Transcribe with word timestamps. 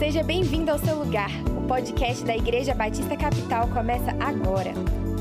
Seja 0.00 0.22
bem-vindo 0.22 0.70
ao 0.70 0.78
seu 0.78 0.96
lugar. 0.96 1.28
O 1.54 1.60
podcast 1.68 2.24
da 2.24 2.34
Igreja 2.34 2.74
Batista 2.74 3.14
Capital 3.18 3.68
começa 3.68 4.12
agora. 4.12 4.72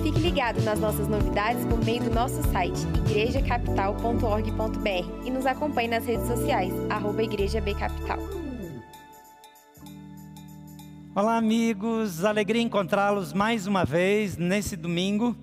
Fique 0.01 0.17
ligado 0.17 0.61
nas 0.61 0.79
nossas 0.79 1.05
novidades 1.05 1.65
por 1.65 1.83
meio 1.83 2.01
do 2.01 2.09
nosso 2.09 2.41
site 2.49 2.79
igrejacapital.org.br 3.05 5.25
e 5.25 5.31
nos 5.31 5.45
acompanhe 5.45 5.89
nas 5.89 6.05
redes 6.05 6.25
sociais, 6.25 6.73
arroba 6.89 7.21
Igreja 7.21 7.59
B 7.59 7.75
Capital. 7.75 8.19
Olá, 11.13 11.35
amigos. 11.35 12.23
Alegria 12.23 12.61
encontrá-los 12.61 13.33
mais 13.33 13.67
uma 13.67 13.83
vez 13.83 14.37
nesse 14.37 14.77
domingo. 14.77 15.35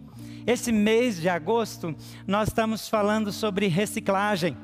Esse 0.46 0.72
mês 0.72 1.20
de 1.20 1.28
agosto, 1.28 1.94
nós 2.26 2.48
estamos 2.48 2.88
falando 2.88 3.30
sobre 3.30 3.66
reciclagem. 3.66 4.56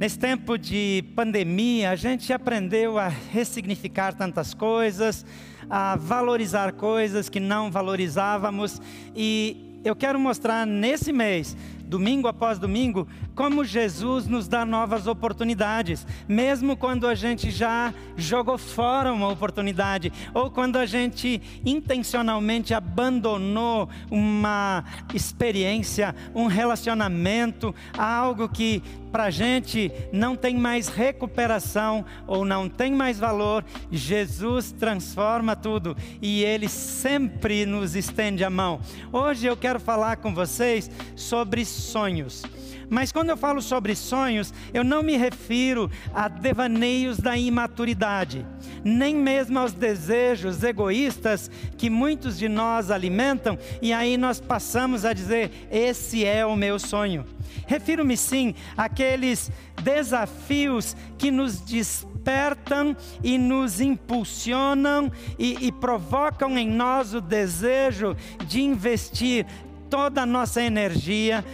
Nesse 0.00 0.18
tempo 0.18 0.56
de 0.56 1.04
pandemia, 1.14 1.90
a 1.90 1.94
gente 1.94 2.32
aprendeu 2.32 2.96
a 2.96 3.08
ressignificar 3.08 4.14
tantas 4.14 4.54
coisas, 4.54 5.26
a 5.68 5.94
valorizar 5.94 6.72
coisas 6.72 7.28
que 7.28 7.38
não 7.38 7.70
valorizávamos, 7.70 8.80
e 9.14 9.78
eu 9.84 9.94
quero 9.94 10.18
mostrar 10.18 10.66
nesse 10.66 11.12
mês 11.12 11.54
domingo 11.84 12.28
após 12.28 12.58
domingo, 12.58 13.06
como 13.40 13.64
Jesus 13.64 14.26
nos 14.26 14.46
dá 14.46 14.66
novas 14.66 15.06
oportunidades, 15.06 16.06
mesmo 16.28 16.76
quando 16.76 17.06
a 17.06 17.14
gente 17.14 17.50
já 17.50 17.94
jogou 18.14 18.58
fora 18.58 19.14
uma 19.14 19.30
oportunidade, 19.30 20.12
ou 20.34 20.50
quando 20.50 20.76
a 20.76 20.84
gente 20.84 21.40
intencionalmente 21.64 22.74
abandonou 22.74 23.88
uma 24.10 24.84
experiência, 25.14 26.14
um 26.34 26.48
relacionamento, 26.48 27.74
algo 27.96 28.46
que 28.46 28.82
para 29.10 29.24
a 29.24 29.30
gente 29.30 29.90
não 30.12 30.36
tem 30.36 30.54
mais 30.58 30.88
recuperação 30.88 32.04
ou 32.26 32.44
não 32.44 32.68
tem 32.68 32.92
mais 32.92 33.18
valor, 33.18 33.64
Jesus 33.90 34.70
transforma 34.70 35.56
tudo 35.56 35.96
e 36.20 36.44
Ele 36.44 36.68
sempre 36.68 37.64
nos 37.64 37.96
estende 37.96 38.44
a 38.44 38.50
mão. 38.50 38.82
Hoje 39.10 39.46
eu 39.46 39.56
quero 39.56 39.80
falar 39.80 40.18
com 40.18 40.34
vocês 40.34 40.90
sobre 41.16 41.64
sonhos. 41.64 42.42
Mas 42.90 43.12
quando 43.12 43.30
eu 43.30 43.36
falo 43.36 43.62
sobre 43.62 43.94
sonhos, 43.94 44.52
eu 44.74 44.82
não 44.82 45.00
me 45.00 45.16
refiro 45.16 45.88
a 46.12 46.26
devaneios 46.26 47.18
da 47.18 47.36
imaturidade, 47.36 48.44
nem 48.84 49.14
mesmo 49.14 49.60
aos 49.60 49.72
desejos 49.72 50.64
egoístas 50.64 51.48
que 51.78 51.88
muitos 51.88 52.36
de 52.36 52.48
nós 52.48 52.90
alimentam 52.90 53.56
e 53.80 53.92
aí 53.92 54.16
nós 54.16 54.40
passamos 54.40 55.04
a 55.04 55.12
dizer: 55.12 55.68
esse 55.70 56.24
é 56.24 56.44
o 56.44 56.56
meu 56.56 56.80
sonho. 56.80 57.24
Refiro-me 57.66 58.16
sim 58.16 58.54
àqueles 58.76 59.50
desafios 59.82 60.96
que 61.16 61.30
nos 61.30 61.60
despertam 61.60 62.96
e 63.22 63.38
nos 63.38 63.80
impulsionam 63.80 65.10
e, 65.38 65.66
e 65.66 65.72
provocam 65.72 66.58
em 66.58 66.68
nós 66.68 67.14
o 67.14 67.20
desejo 67.20 68.16
de 68.46 68.60
investir 68.60 69.46
toda 69.88 70.22
a 70.22 70.26
nossa 70.26 70.62
energia, 70.62 71.44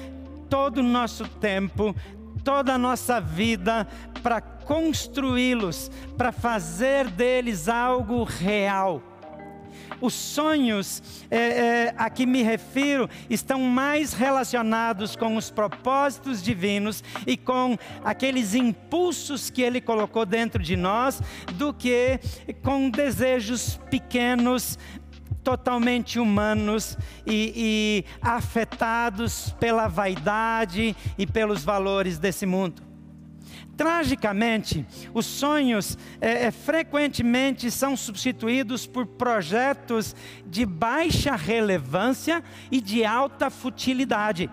todo 0.49 0.79
o 0.79 0.83
nosso 0.83 1.27
tempo, 1.29 1.95
toda 2.45 2.75
a 2.75 2.79
nossa 2.79 3.21
vida 3.21 3.87
para 4.23 4.41
construí-los, 4.41 5.91
para 6.17 6.33
fazer 6.33 7.09
deles 7.09 7.69
algo 7.69 8.25
real. 8.25 9.03
Os 10.01 10.13
sonhos 10.13 11.03
é, 11.31 11.37
é, 11.37 11.95
a 11.97 12.11
que 12.11 12.27
me 12.27 12.43
refiro 12.43 13.09
estão 13.31 13.61
mais 13.63 14.13
relacionados 14.13 15.17
com 15.17 15.37
os 15.37 15.51
propósitos 15.51 16.43
divinos 16.43 17.03
e 17.27 17.37
com 17.37 17.79
aqueles 18.05 18.55
impulsos 18.55 19.49
que 19.49 19.63
Ele 19.63 19.81
colocou 19.81 20.27
dentro 20.27 20.63
de 20.63 20.77
nós, 20.77 21.23
do 21.55 21.73
que 21.73 22.21
com 22.63 22.91
desejos 22.91 23.81
pequenos, 23.91 24.79
totalmente 25.47 26.19
humanos 26.19 26.99
e, 27.25 27.53
e 27.55 28.05
afetados 28.21 29.55
pela 29.61 29.87
vaidade 29.87 30.97
e 31.17 31.25
pelos 31.25 31.63
valores 31.63 32.19
desse 32.19 32.45
mundo. 32.45 32.83
Tragicamente, 33.77 34.85
os 35.15 35.25
sonhos 35.25 35.97
é, 36.21 36.47
é, 36.47 36.51
frequentemente 36.51 37.71
são 37.71 37.97
substituídos 37.97 38.89
por 38.89 39.07
projetos 39.07 40.17
de 40.45 40.67
baixa 40.67 41.37
relevância 41.37 42.43
e 42.69 42.81
de 42.81 43.05
alta 43.05 43.49
futilidade, 43.49 44.51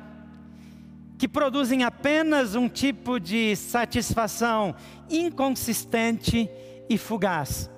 que 1.18 1.28
produzem 1.28 1.84
apenas 1.84 2.54
um 2.54 2.70
tipo 2.70 3.20
de 3.20 3.56
satisfação 3.56 4.76
inconsistente 5.10 6.48
e 6.88 7.00
fugaz. 7.00 7.73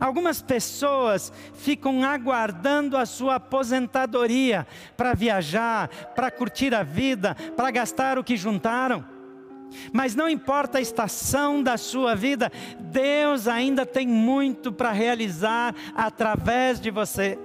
Algumas 0.00 0.42
pessoas 0.42 1.32
ficam 1.54 2.02
aguardando 2.02 2.96
a 2.96 3.06
sua 3.06 3.36
aposentadoria 3.36 4.66
para 4.96 5.14
viajar, 5.14 5.88
para 6.14 6.30
curtir 6.30 6.74
a 6.74 6.82
vida, 6.82 7.34
para 7.56 7.70
gastar 7.70 8.18
o 8.18 8.24
que 8.24 8.36
juntaram. 8.36 9.04
Mas 9.92 10.14
não 10.14 10.28
importa 10.28 10.78
a 10.78 10.80
estação 10.80 11.62
da 11.62 11.76
sua 11.76 12.14
vida, 12.14 12.50
Deus 12.78 13.48
ainda 13.48 13.84
tem 13.84 14.06
muito 14.06 14.72
para 14.72 14.92
realizar 14.92 15.74
através 15.94 16.80
de 16.80 16.90
você. 16.90 17.38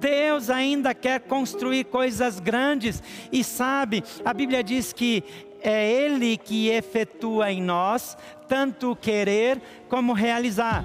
Deus 0.00 0.48
ainda 0.48 0.94
quer 0.94 1.20
construir 1.20 1.84
coisas 1.84 2.40
grandes 2.40 3.02
e 3.30 3.44
sabe, 3.44 4.02
a 4.24 4.32
Bíblia 4.32 4.64
diz 4.64 4.92
que 4.92 5.22
é 5.62 5.90
Ele 5.90 6.38
que 6.38 6.68
efetua 6.68 7.52
em 7.52 7.62
nós 7.62 8.16
tanto 8.48 8.92
o 8.92 8.96
querer 8.96 9.60
como 9.88 10.12
realizar. 10.12 10.82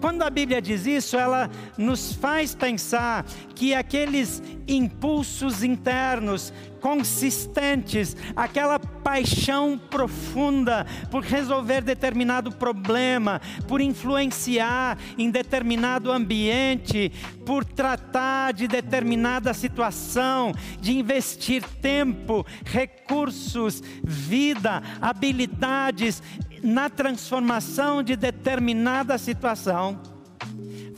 Quando 0.00 0.22
a 0.22 0.30
Bíblia 0.30 0.60
diz 0.60 0.86
isso, 0.86 1.16
ela 1.16 1.50
nos 1.76 2.12
faz 2.14 2.54
pensar 2.54 3.24
que 3.54 3.74
aqueles 3.74 4.42
impulsos 4.66 5.62
internos 5.62 6.52
consistentes, 6.80 8.14
aquela 8.36 8.78
paixão 8.78 9.78
profunda 9.78 10.86
por 11.10 11.22
resolver 11.22 11.80
determinado 11.80 12.52
problema, 12.52 13.40
por 13.66 13.80
influenciar 13.80 14.98
em 15.16 15.30
determinado 15.30 16.12
ambiente, 16.12 17.10
por 17.46 17.64
tratar 17.64 18.52
de 18.52 18.68
determinada 18.68 19.54
situação, 19.54 20.52
de 20.78 20.92
investir 20.92 21.62
tempo, 21.80 22.44
recursos, 22.64 23.82
vida, 24.02 24.82
habilidades 25.00 26.22
na 26.62 26.90
transformação 26.90 28.02
de 28.02 28.16
determinada 28.16 29.16
situação, 29.18 30.13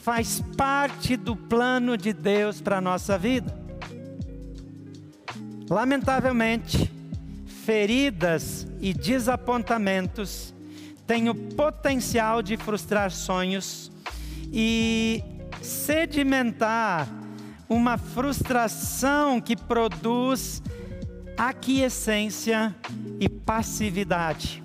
faz 0.06 0.40
parte 0.56 1.16
do 1.16 1.34
plano 1.34 1.96
de 1.96 2.12
Deus 2.12 2.60
para 2.60 2.78
a 2.78 2.80
nossa 2.80 3.18
vida. 3.18 3.52
Lamentavelmente, 5.68 6.88
feridas 7.64 8.68
e 8.80 8.94
desapontamentos 8.94 10.54
têm 11.08 11.28
o 11.28 11.34
potencial 11.34 12.40
de 12.40 12.56
frustrar 12.56 13.10
sonhos 13.10 13.90
e 14.52 15.24
sedimentar 15.60 17.08
uma 17.68 17.98
frustração 17.98 19.40
que 19.40 19.56
produz 19.56 20.62
aquiescência 21.36 22.72
e 23.18 23.28
passividade. 23.28 24.62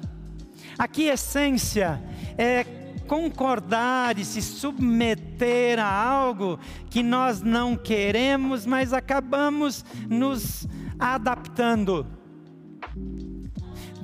Aquiescência 0.77 1.99
é 2.37 2.63
concordar 3.11 4.17
e 4.17 4.23
se 4.23 4.41
submeter 4.41 5.77
a 5.77 5.85
algo 5.85 6.57
que 6.89 7.03
nós 7.03 7.41
não 7.41 7.75
queremos, 7.75 8.65
mas 8.65 8.93
acabamos 8.93 9.83
nos 10.09 10.65
adaptando. 10.97 12.20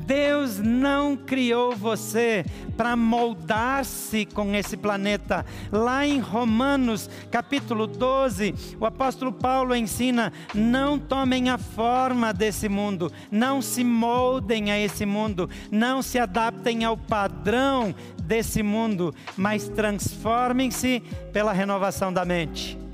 Deus 0.07 0.57
não 0.57 1.17
criou 1.17 1.75
você 1.75 2.45
para 2.77 2.95
moldar-se 2.95 4.25
com 4.25 4.55
esse 4.55 4.77
planeta. 4.77 5.45
Lá 5.69 6.07
em 6.07 6.19
Romanos, 6.19 7.09
capítulo 7.29 7.85
12, 7.85 8.55
o 8.79 8.85
apóstolo 8.85 9.33
Paulo 9.33 9.75
ensina: 9.75 10.31
não 10.55 10.97
tomem 10.97 11.49
a 11.49 11.57
forma 11.57 12.33
desse 12.33 12.69
mundo, 12.69 13.11
não 13.29 13.61
se 13.61 13.83
moldem 13.83 14.71
a 14.71 14.79
esse 14.79 15.05
mundo, 15.05 15.49
não 15.69 16.01
se 16.01 16.17
adaptem 16.17 16.85
ao 16.85 16.95
padrão 16.95 17.93
desse 18.23 18.63
mundo, 18.63 19.13
mas 19.35 19.67
transformem-se 19.67 21.01
pela 21.33 21.51
renovação 21.51 22.13
da 22.13 22.23
mente. 22.23 22.86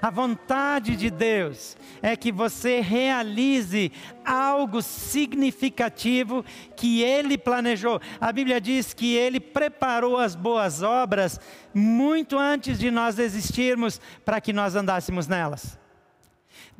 A 0.00 0.10
vontade 0.10 0.96
de 0.96 1.10
Deus 1.10 1.76
é 2.02 2.16
que 2.16 2.30
você 2.30 2.80
realize 2.80 3.92
algo 4.24 4.82
significativo 4.82 6.44
que 6.76 7.02
Ele 7.02 7.36
planejou. 7.36 8.00
A 8.20 8.32
Bíblia 8.32 8.60
diz 8.60 8.92
que 8.94 9.16
Ele 9.16 9.40
preparou 9.40 10.16
as 10.16 10.34
boas 10.34 10.82
obras 10.82 11.40
muito 11.74 12.38
antes 12.38 12.78
de 12.78 12.90
nós 12.90 13.18
existirmos 13.18 14.00
para 14.24 14.40
que 14.40 14.52
nós 14.52 14.74
andássemos 14.74 15.26
nelas. 15.26 15.78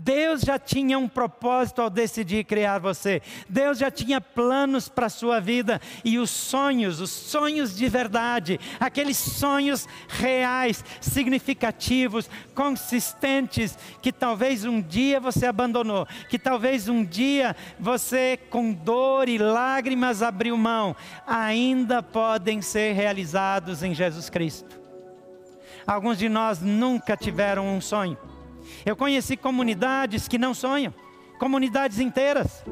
Deus 0.01 0.43
já 0.43 0.61
tinha 0.61 0.97
um 0.97 1.09
propósito 1.09 1.83
ao 1.83 1.91
decidir 1.91 2.45
criar 2.45 2.79
você. 2.79 3.21
Deus 3.49 3.79
já 3.79 3.91
tinha 3.91 4.21
planos 4.21 4.89
para 4.89 5.07
a 5.07 5.11
sua 5.11 5.41
vida 5.41 5.81
e 6.05 6.21
os 6.21 6.31
sonhos, 6.31 7.01
os 7.01 7.11
sonhos 7.11 7.77
de 7.77 7.89
verdade, 7.89 8.61
aqueles 8.79 9.17
sonhos 9.17 9.89
reais, 10.07 10.85
significativos, 11.01 12.31
consistentes, 12.55 13.77
que 14.01 14.13
talvez 14.13 14.65
um 14.65 14.81
dia 14.81 15.19
você 15.19 15.47
abandonou, 15.47 16.07
que 16.31 16.39
talvez 16.39 16.89
um 16.89 17.05
dia 17.05 17.57
você, 17.77 18.39
com 18.51 18.73
dor 18.73 19.29
e 19.29 19.37
lágrimas, 19.37 20.23
abriu 20.23 20.57
mão, 20.57 20.95
ainda 21.27 22.05
podem 22.05 22.63
ser 22.63 22.93
realizados 22.93 23.83
em 23.83 23.93
Jesus 23.93 24.31
Cristo. 24.31 24.79
Alguns 25.85 26.19
de 26.19 26.29
nós 26.29 26.61
nunca 26.61 27.17
tiveram 27.17 27.67
um 27.67 27.81
sonho 27.81 28.17
eu 28.85 28.97
conheci 28.97 29.37
comunidades 29.37 30.29
que 30.29 30.39
não 30.39 30.55
sonham, 30.55 30.95
comunidades 31.39 31.99
inteiras. 31.99 32.65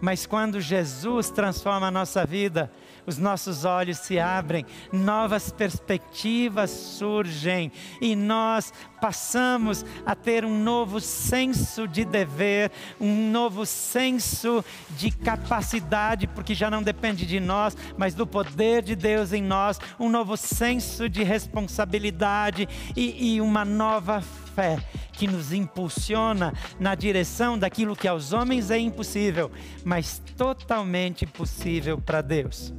Mas 0.00 0.26
quando 0.26 0.60
Jesus 0.60 1.30
transforma 1.30 1.86
a 1.86 1.90
nossa 1.90 2.26
vida, 2.26 2.70
os 3.06 3.18
nossos 3.18 3.64
olhos 3.64 3.98
se 3.98 4.18
abrem, 4.18 4.64
novas 4.92 5.50
perspectivas 5.50 6.70
surgem 6.70 7.72
e 8.00 8.14
nós 8.14 8.72
passamos 9.00 9.84
a 10.06 10.14
ter 10.14 10.44
um 10.44 10.62
novo 10.62 11.00
senso 11.00 11.88
de 11.88 12.04
dever, 12.04 12.70
um 13.00 13.30
novo 13.30 13.66
senso 13.66 14.64
de 14.90 15.10
capacidade, 15.10 16.28
porque 16.28 16.54
já 16.54 16.70
não 16.70 16.82
depende 16.82 17.26
de 17.26 17.40
nós, 17.40 17.76
mas 17.96 18.14
do 18.14 18.26
poder 18.26 18.82
de 18.82 18.94
Deus 18.94 19.32
em 19.32 19.42
nós, 19.42 19.80
um 19.98 20.08
novo 20.08 20.36
senso 20.36 21.08
de 21.08 21.24
responsabilidade 21.24 22.68
e, 22.94 23.34
e 23.34 23.40
uma 23.40 23.64
nova 23.64 24.22
fé 24.54 24.78
que 25.12 25.26
nos 25.26 25.52
impulsiona 25.52 26.52
na 26.78 26.94
direção 26.94 27.58
daquilo 27.58 27.96
que 27.96 28.06
aos 28.06 28.32
homens 28.32 28.70
é 28.70 28.78
impossível, 28.78 29.50
mas 29.84 30.20
totalmente 30.36 31.26
possível 31.26 31.98
para 31.98 32.20
Deus. 32.20 32.72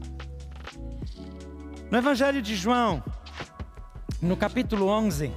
No 1.89 1.97
Evangelho 1.97 2.41
de 2.41 2.55
João, 2.55 3.03
no 4.21 4.37
capítulo 4.37 4.87
11, 4.87 5.31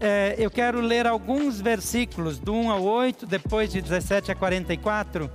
é, 0.00 0.34
eu 0.38 0.50
quero 0.50 0.80
ler 0.80 1.06
alguns 1.06 1.60
versículos, 1.60 2.38
do 2.38 2.54
1 2.54 2.70
ao 2.70 2.82
8, 2.82 3.26
depois 3.26 3.70
de 3.70 3.80
17 3.80 4.32
a 4.32 4.34
44, 4.34 5.30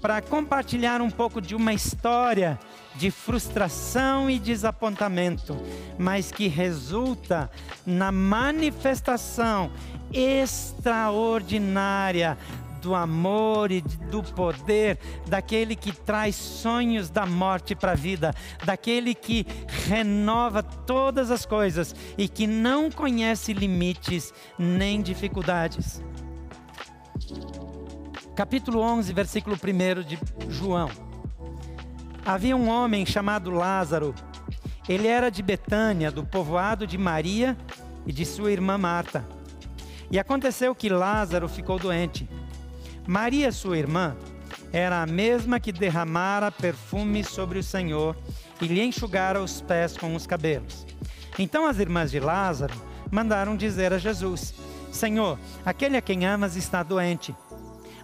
para 0.00 0.20
compartilhar 0.20 1.00
um 1.00 1.10
pouco 1.10 1.40
de 1.40 1.54
uma 1.54 1.72
história 1.72 2.58
de 2.98 3.10
frustração 3.12 4.28
e 4.28 4.40
desapontamento, 4.40 5.56
mas 5.96 6.32
que 6.32 6.48
resulta 6.48 7.48
na 7.86 8.10
manifestação 8.10 9.70
extraordinária 10.12 12.36
do 12.82 12.94
amor 12.94 13.70
e 13.70 13.80
do 13.80 14.22
poder 14.22 14.98
daquele 15.26 15.76
que 15.76 15.92
traz 15.92 16.34
sonhos 16.34 17.08
da 17.08 17.24
morte 17.24 17.74
para 17.74 17.92
a 17.92 17.96
vida, 17.96 18.34
daquele 18.64 19.14
que 19.14 19.46
renova 19.86 20.62
todas 20.62 21.30
as 21.30 21.46
coisas 21.46 21.94
e 22.16 22.28
que 22.28 22.46
não 22.46 22.90
conhece 22.90 23.52
limites 23.52 24.32
nem 24.58 25.02
dificuldades. 25.02 26.02
Capítulo 28.34 28.80
11, 28.80 29.12
versículo 29.12 29.56
1 29.56 30.02
de 30.02 30.18
João. 30.48 31.07
Havia 32.24 32.56
um 32.56 32.68
homem 32.68 33.06
chamado 33.06 33.50
Lázaro. 33.50 34.14
Ele 34.88 35.06
era 35.06 35.30
de 35.30 35.42
Betânia, 35.42 36.10
do 36.10 36.24
povoado 36.24 36.86
de 36.86 36.96
Maria 36.96 37.56
e 38.06 38.12
de 38.12 38.24
sua 38.24 38.52
irmã 38.52 38.78
Marta. 38.78 39.24
E 40.10 40.18
aconteceu 40.18 40.74
que 40.74 40.88
Lázaro 40.88 41.48
ficou 41.48 41.78
doente. 41.78 42.28
Maria, 43.06 43.52
sua 43.52 43.78
irmã, 43.78 44.16
era 44.72 45.02
a 45.02 45.06
mesma 45.06 45.60
que 45.60 45.72
derramara 45.72 46.50
perfume 46.50 47.24
sobre 47.24 47.58
o 47.58 47.62
Senhor 47.62 48.16
e 48.60 48.66
lhe 48.66 48.82
enxugara 48.82 49.42
os 49.42 49.60
pés 49.60 49.96
com 49.96 50.14
os 50.14 50.26
cabelos. 50.26 50.86
Então 51.38 51.66
as 51.66 51.78
irmãs 51.78 52.10
de 52.10 52.20
Lázaro 52.20 52.74
mandaram 53.10 53.56
dizer 53.56 53.92
a 53.92 53.98
Jesus: 53.98 54.54
Senhor, 54.90 55.38
aquele 55.64 55.96
a 55.96 56.02
quem 56.02 56.26
amas 56.26 56.56
está 56.56 56.82
doente. 56.82 57.34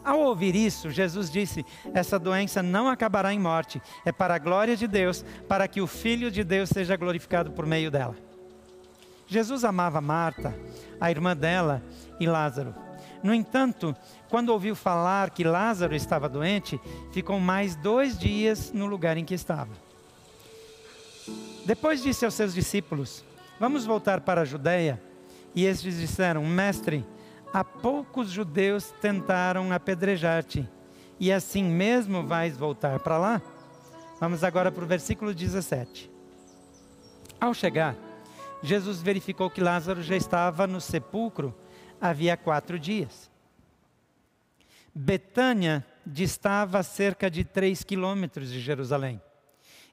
Ao 0.04 0.20
ouvir 0.20 0.54
isso, 0.54 0.90
Jesus 0.90 1.30
disse: 1.30 1.64
Essa 1.94 2.18
doença 2.18 2.62
não 2.62 2.88
acabará 2.88 3.32
em 3.32 3.38
morte, 3.38 3.80
é 4.04 4.12
para 4.12 4.34
a 4.34 4.38
glória 4.38 4.76
de 4.76 4.86
Deus, 4.86 5.24
para 5.48 5.66
que 5.66 5.80
o 5.80 5.86
Filho 5.86 6.30
de 6.30 6.44
Deus 6.44 6.68
seja 6.68 6.96
glorificado 6.96 7.52
por 7.52 7.64
meio 7.64 7.90
dela. 7.90 8.14
Jesus 9.26 9.64
amava 9.64 10.00
Marta, 10.00 10.54
a 11.00 11.10
irmã 11.10 11.34
dela 11.34 11.82
e 12.20 12.26
Lázaro. 12.26 12.74
No 13.22 13.32
entanto, 13.32 13.96
quando 14.28 14.50
ouviu 14.50 14.76
falar 14.76 15.30
que 15.30 15.42
Lázaro 15.42 15.94
estava 15.94 16.28
doente, 16.28 16.78
ficou 17.10 17.40
mais 17.40 17.74
dois 17.74 18.18
dias 18.18 18.70
no 18.70 18.84
lugar 18.84 19.16
em 19.16 19.24
que 19.24 19.32
estava. 19.32 19.72
Depois 21.64 22.02
disse 22.02 22.26
aos 22.26 22.34
seus 22.34 22.52
discípulos: 22.52 23.24
Vamos 23.58 23.86
voltar 23.86 24.20
para 24.20 24.42
a 24.42 24.44
Judéia. 24.44 25.00
E 25.54 25.64
estes 25.64 25.98
disseram: 25.98 26.44
Mestre, 26.44 27.02
há 27.54 27.62
poucos 27.62 28.30
judeus 28.30 28.92
tentaram 29.00 29.70
apedrejar-te, 29.70 30.68
e 31.20 31.30
assim 31.30 31.62
mesmo 31.62 32.26
vais 32.26 32.56
voltar 32.56 32.98
para 32.98 33.16
lá? 33.16 33.42
Vamos 34.18 34.42
agora 34.42 34.72
para 34.72 34.82
o 34.82 34.88
versículo 34.88 35.32
17. 35.32 36.10
Ao 37.40 37.54
chegar, 37.54 37.94
Jesus 38.60 39.00
verificou 39.00 39.48
que 39.48 39.60
Lázaro 39.60 40.02
já 40.02 40.16
estava 40.16 40.66
no 40.66 40.80
sepulcro 40.80 41.54
havia 42.00 42.36
quatro 42.36 42.76
dias. 42.76 43.30
Betânia 44.92 45.86
distava 46.04 46.82
cerca 46.82 47.30
de 47.30 47.44
três 47.44 47.84
quilômetros 47.84 48.50
de 48.50 48.60
Jerusalém. 48.60 49.22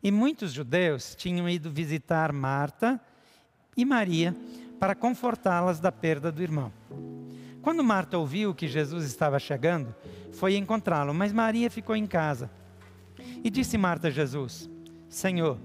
E 0.01 0.09
muitos 0.09 0.51
judeus 0.51 1.13
tinham 1.15 1.47
ido 1.47 1.69
visitar 1.69 2.33
Marta 2.33 2.99
e 3.77 3.85
Maria 3.85 4.35
para 4.79 4.95
confortá-las 4.95 5.79
da 5.79 5.91
perda 5.91 6.31
do 6.31 6.41
irmão. 6.41 6.73
Quando 7.61 7.83
Marta 7.83 8.17
ouviu 8.17 8.55
que 8.55 8.67
Jesus 8.67 9.05
estava 9.05 9.39
chegando, 9.39 9.93
foi 10.31 10.55
encontrá-lo, 10.55 11.13
mas 11.13 11.31
Maria 11.31 11.69
ficou 11.69 11.95
em 11.95 12.07
casa. 12.07 12.49
E 13.43 13.49
disse 13.49 13.77
Marta 13.77 14.07
a 14.07 14.11
Jesus: 14.11 14.69
Senhor, 15.09 15.59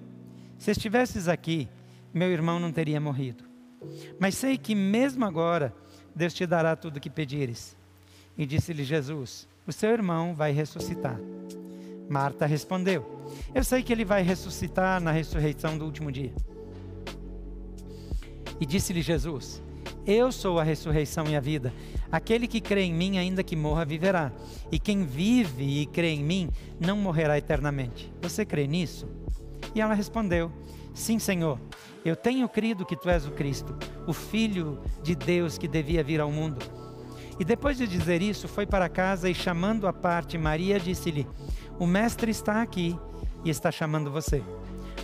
se 0.58 0.70
estivesses 0.70 1.28
aqui, 1.28 1.68
meu 2.12 2.30
irmão 2.30 2.58
não 2.58 2.72
teria 2.72 3.00
morrido. 3.00 3.44
Mas 4.18 4.34
sei 4.34 4.58
que 4.58 4.74
mesmo 4.74 5.24
agora 5.24 5.74
Deus 6.14 6.34
te 6.34 6.46
dará 6.46 6.74
tudo 6.74 6.96
o 6.96 7.00
que 7.00 7.10
pedires. 7.10 7.76
E 8.36 8.44
disse-lhe 8.44 8.84
Jesus: 8.84 9.48
O 9.66 9.72
seu 9.72 9.90
irmão 9.90 10.34
vai 10.34 10.52
ressuscitar. 10.52 11.18
Marta 12.08 12.46
respondeu: 12.46 13.24
Eu 13.54 13.64
sei 13.64 13.82
que 13.82 13.92
ele 13.92 14.04
vai 14.04 14.22
ressuscitar 14.22 15.00
na 15.00 15.12
ressurreição 15.12 15.78
do 15.78 15.84
último 15.84 16.12
dia. 16.12 16.32
E 18.60 18.66
disse-lhe 18.66 19.02
Jesus: 19.02 19.62
Eu 20.06 20.30
sou 20.30 20.58
a 20.58 20.62
ressurreição 20.62 21.26
e 21.28 21.36
a 21.36 21.40
vida. 21.40 21.72
Aquele 22.10 22.46
que 22.46 22.60
crê 22.60 22.82
em 22.82 22.94
mim, 22.94 23.18
ainda 23.18 23.42
que 23.42 23.56
morra, 23.56 23.84
viverá. 23.84 24.32
E 24.70 24.78
quem 24.78 25.04
vive 25.04 25.82
e 25.82 25.86
crê 25.86 26.10
em 26.10 26.22
mim, 26.22 26.48
não 26.78 26.96
morrerá 26.96 27.36
eternamente. 27.36 28.12
Você 28.22 28.44
crê 28.44 28.66
nisso? 28.66 29.08
E 29.74 29.80
ela 29.80 29.94
respondeu: 29.94 30.50
Sim, 30.94 31.18
Senhor. 31.18 31.58
Eu 32.04 32.14
tenho 32.14 32.48
crido 32.48 32.86
que 32.86 32.96
tu 32.96 33.10
és 33.10 33.26
o 33.26 33.32
Cristo, 33.32 33.76
o 34.06 34.12
Filho 34.12 34.80
de 35.02 35.16
Deus 35.16 35.58
que 35.58 35.66
devia 35.66 36.04
vir 36.04 36.20
ao 36.20 36.30
mundo. 36.30 36.64
E 37.38 37.44
depois 37.44 37.76
de 37.76 37.86
dizer 37.86 38.22
isso, 38.22 38.46
foi 38.46 38.64
para 38.64 38.88
casa 38.88 39.28
e, 39.28 39.34
chamando 39.34 39.88
à 39.88 39.92
parte 39.92 40.38
Maria, 40.38 40.78
disse-lhe: 40.78 41.26
O 41.78 41.86
Mestre 41.86 42.30
está 42.30 42.62
aqui 42.62 42.96
e 43.44 43.50
está 43.50 43.72
chamando 43.72 44.10
você. 44.10 44.42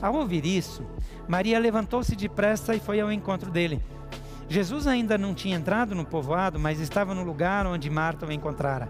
Ao 0.01 0.15
ouvir 0.15 0.47
isso, 0.47 0.87
Maria 1.29 1.59
levantou-se 1.59 2.17
depressa 2.17 2.75
e 2.75 2.81
foi 2.81 3.01
ao 3.01 3.13
encontro 3.13 3.51
dele. 3.51 3.83
Jesus 4.49 4.87
ainda 4.87 5.17
não 5.17 5.35
tinha 5.35 5.57
entrado 5.57 5.95
no 5.95 6.05
povoado, 6.05 6.59
mas 6.59 6.81
estava 6.81 7.15
no 7.15 7.23
lugar 7.23 7.67
onde 7.67 7.89
Marta 7.89 8.27
o 8.27 8.33
encontrara. 8.33 8.89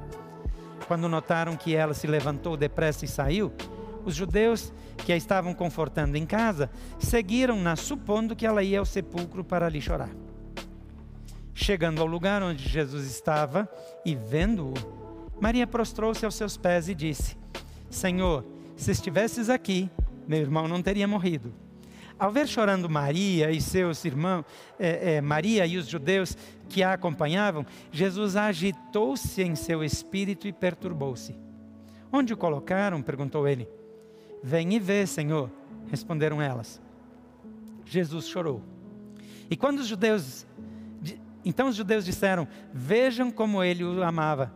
Quando 0.88 1.08
notaram 1.08 1.56
que 1.56 1.74
ela 1.74 1.94
se 1.94 2.06
levantou 2.06 2.56
depressa 2.56 3.04
e 3.04 3.08
saiu, 3.08 3.52
os 4.04 4.14
judeus 4.14 4.72
que 5.04 5.12
a 5.12 5.16
estavam 5.16 5.54
confortando 5.54 6.16
em 6.16 6.26
casa 6.26 6.70
seguiram-na, 6.98 7.76
supondo 7.76 8.36
que 8.36 8.46
ela 8.46 8.62
ia 8.62 8.80
ao 8.80 8.84
sepulcro 8.84 9.44
para 9.44 9.66
ali 9.66 9.80
chorar. 9.80 10.10
Chegando 11.54 12.00
ao 12.00 12.06
lugar 12.06 12.42
onde 12.42 12.68
Jesus 12.68 13.06
estava 13.06 13.68
e 14.04 14.14
vendo-o, 14.14 14.74
Maria 15.40 15.66
prostrou-se 15.66 16.24
aos 16.24 16.34
seus 16.34 16.56
pés 16.56 16.88
e 16.88 16.94
disse: 16.94 17.36
Senhor, 17.90 18.44
se 18.76 18.90
estivesses 18.90 19.48
aqui, 19.48 19.90
meu 20.26 20.40
irmão 20.40 20.66
não 20.66 20.82
teria 20.82 21.06
morrido. 21.06 21.52
Ao 22.22 22.30
ver 22.30 22.46
chorando 22.46 22.88
Maria 22.88 23.50
e 23.50 23.60
seus 23.60 24.04
irmãos, 24.04 24.44
é, 24.78 25.14
é, 25.14 25.20
Maria 25.20 25.66
e 25.66 25.76
os 25.76 25.88
judeus 25.88 26.36
que 26.68 26.80
a 26.80 26.92
acompanhavam, 26.92 27.66
Jesus 27.90 28.36
agitou-se 28.36 29.42
em 29.42 29.56
seu 29.56 29.82
espírito 29.82 30.46
e 30.46 30.52
perturbou-se. 30.52 31.34
Onde 32.12 32.32
o 32.32 32.36
colocaram? 32.36 33.02
perguntou 33.02 33.48
ele. 33.48 33.68
Vem 34.40 34.72
e 34.72 34.78
vê, 34.78 35.04
Senhor, 35.04 35.50
responderam 35.88 36.40
elas. 36.40 36.80
Jesus 37.84 38.28
chorou. 38.28 38.62
E 39.50 39.56
quando 39.56 39.80
os 39.80 39.88
judeus 39.88 40.46
Então 41.44 41.66
os 41.66 41.74
judeus 41.74 42.04
disseram: 42.04 42.46
Vejam 42.72 43.32
como 43.32 43.64
ele 43.64 43.82
o 43.82 44.00
amava. 44.00 44.54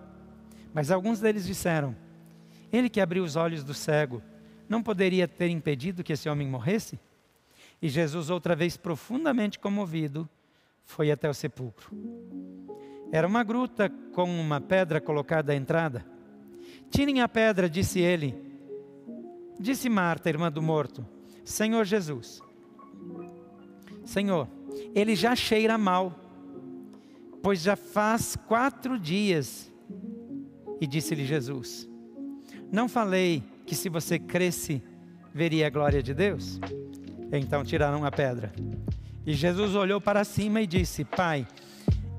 Mas 0.73 0.93
alguns 0.93 1.19
deles 1.19 1.45
disseram: 1.45 1.97
Ele 2.73 2.89
que 2.89 3.01
abriu 3.01 3.25
os 3.25 3.35
olhos 3.35 3.65
do 3.65 3.75
cego, 3.75 4.23
não 4.69 4.85
poderia 4.85 5.27
ter 5.27 5.49
impedido 5.49 6.05
que 6.05 6.13
esse 6.13 6.29
homem 6.29 6.47
morresse? 6.47 6.97
E 7.81 7.89
Jesus, 7.89 8.31
outra 8.31 8.57
vez 8.57 8.77
profundamente 8.77 9.59
comovido, 9.59 10.29
foi 10.85 11.11
até 11.11 11.29
o 11.29 11.35
sepulcro. 11.35 11.91
Era 13.13 13.27
uma 13.27 13.43
gruta 13.43 13.91
com 14.13 14.25
uma 14.25 14.61
pedra 14.61 15.01
colocada 15.01 15.53
à 15.53 15.57
entrada. 15.57 16.05
Tirem 16.91 17.21
a 17.21 17.29
pedra, 17.29 17.69
disse 17.69 18.01
ele. 18.01 18.35
Disse 19.59 19.89
Marta, 19.89 20.29
irmã 20.29 20.51
do 20.51 20.63
morto: 20.63 21.07
Senhor 21.45 21.85
Jesus, 21.85 22.43
Senhor, 24.05 24.49
ele 24.95 25.17
já 25.17 25.35
cheira 25.35 25.77
mal, 25.77 26.15
pois 27.43 27.61
já 27.63 27.77
faz 27.77 28.37
quatro 28.47 28.99
dias. 28.99 29.73
E 30.81 30.87
disse-lhe 30.87 31.25
Jesus: 31.25 31.89
Não 32.71 32.89
falei 32.89 33.43
que 33.65 33.75
se 33.75 33.89
você 33.89 34.19
cresce, 34.19 34.83
veria 35.35 35.67
a 35.67 35.71
glória 35.71 36.03
de 36.03 36.15
Deus? 36.15 36.61
Então 37.33 37.65
tiraram 37.65 38.05
a 38.05 38.11
pedra. 38.11 38.53
E 39.27 39.35
Jesus 39.35 39.75
olhou 39.75 40.01
para 40.01 40.25
cima 40.25 40.61
e 40.61 40.67
disse: 40.67 41.05
Pai, 41.05 41.47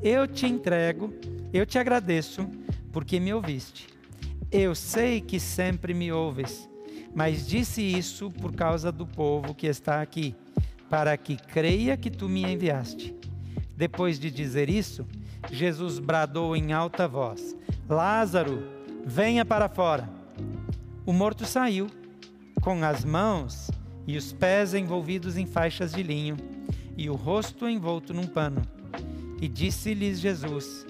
eu 0.02 0.28
te 0.28 0.46
entrego, 0.46 1.14
eu 1.54 1.66
te 1.66 1.80
agradeço, 1.80 2.48
porque 2.92 3.20
me 3.20 3.34
ouviste. 3.34 3.88
Eu 4.52 4.76
sei 4.76 5.22
que 5.22 5.40
sempre 5.40 5.94
me 5.94 6.12
ouves, 6.12 6.70
mas 7.16 7.48
disse 7.48 7.82
isso 7.82 8.30
por 8.30 8.54
causa 8.54 8.92
do 8.92 9.06
povo 9.06 9.56
que 9.56 9.68
está 9.68 10.02
aqui, 10.02 10.36
para 10.90 11.16
que 11.18 11.36
creia 11.38 11.98
que 11.98 12.10
tu 12.10 12.28
me 12.28 12.44
enviaste. 12.44 13.16
Depois 13.76 14.20
de 14.20 14.32
dizer 14.32 14.70
isso, 14.70 15.06
Jesus 15.52 16.00
bradou 16.00 16.56
em 16.56 16.74
alta 16.74 17.08
voz: 17.08 17.56
Lázaro, 17.90 18.64
venha 19.06 19.46
para 19.46 19.70
fora. 19.70 20.10
O 21.06 21.14
morto 21.14 21.46
saiu, 21.46 21.88
com 22.62 22.84
as 22.84 23.06
mãos 23.06 23.70
e 24.08 24.18
os 24.18 24.32
pés 24.32 24.74
envolvidos 24.74 25.36
em 25.36 25.46
faixas 25.46 25.92
de 25.92 26.02
linho, 26.02 26.38
e 26.96 27.10
o 27.10 27.16
rosto 27.16 27.68
envolto 27.68 28.14
num 28.14 28.26
pano. 28.26 28.62
E 29.42 29.48
disse-lhes 29.48 30.20
Jesus: 30.20 30.88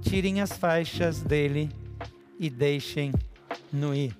Tirem 0.00 0.40
as 0.40 0.52
faixas 0.52 1.20
dele 1.20 1.70
e 2.40 2.48
deixem-no 2.48 3.94
ir. 3.94 4.16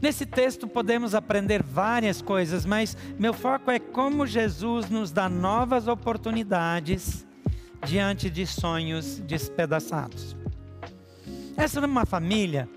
Nesse 0.00 0.26
texto 0.26 0.66
podemos 0.66 1.14
aprender 1.14 1.62
várias 1.62 2.22
coisas, 2.22 2.64
mas 2.64 2.96
meu 3.18 3.32
foco 3.32 3.70
é 3.70 3.78
como 3.78 4.26
Jesus 4.26 4.88
nos 4.88 5.10
dá 5.10 5.28
novas 5.28 5.88
oportunidades 5.88 7.26
diante 7.84 8.28
de 8.28 8.46
sonhos 8.46 9.18
despedaçados. 9.20 10.36
Essa 11.56 11.78
era 11.78 11.86
uma 11.86 12.04
família 12.04 12.68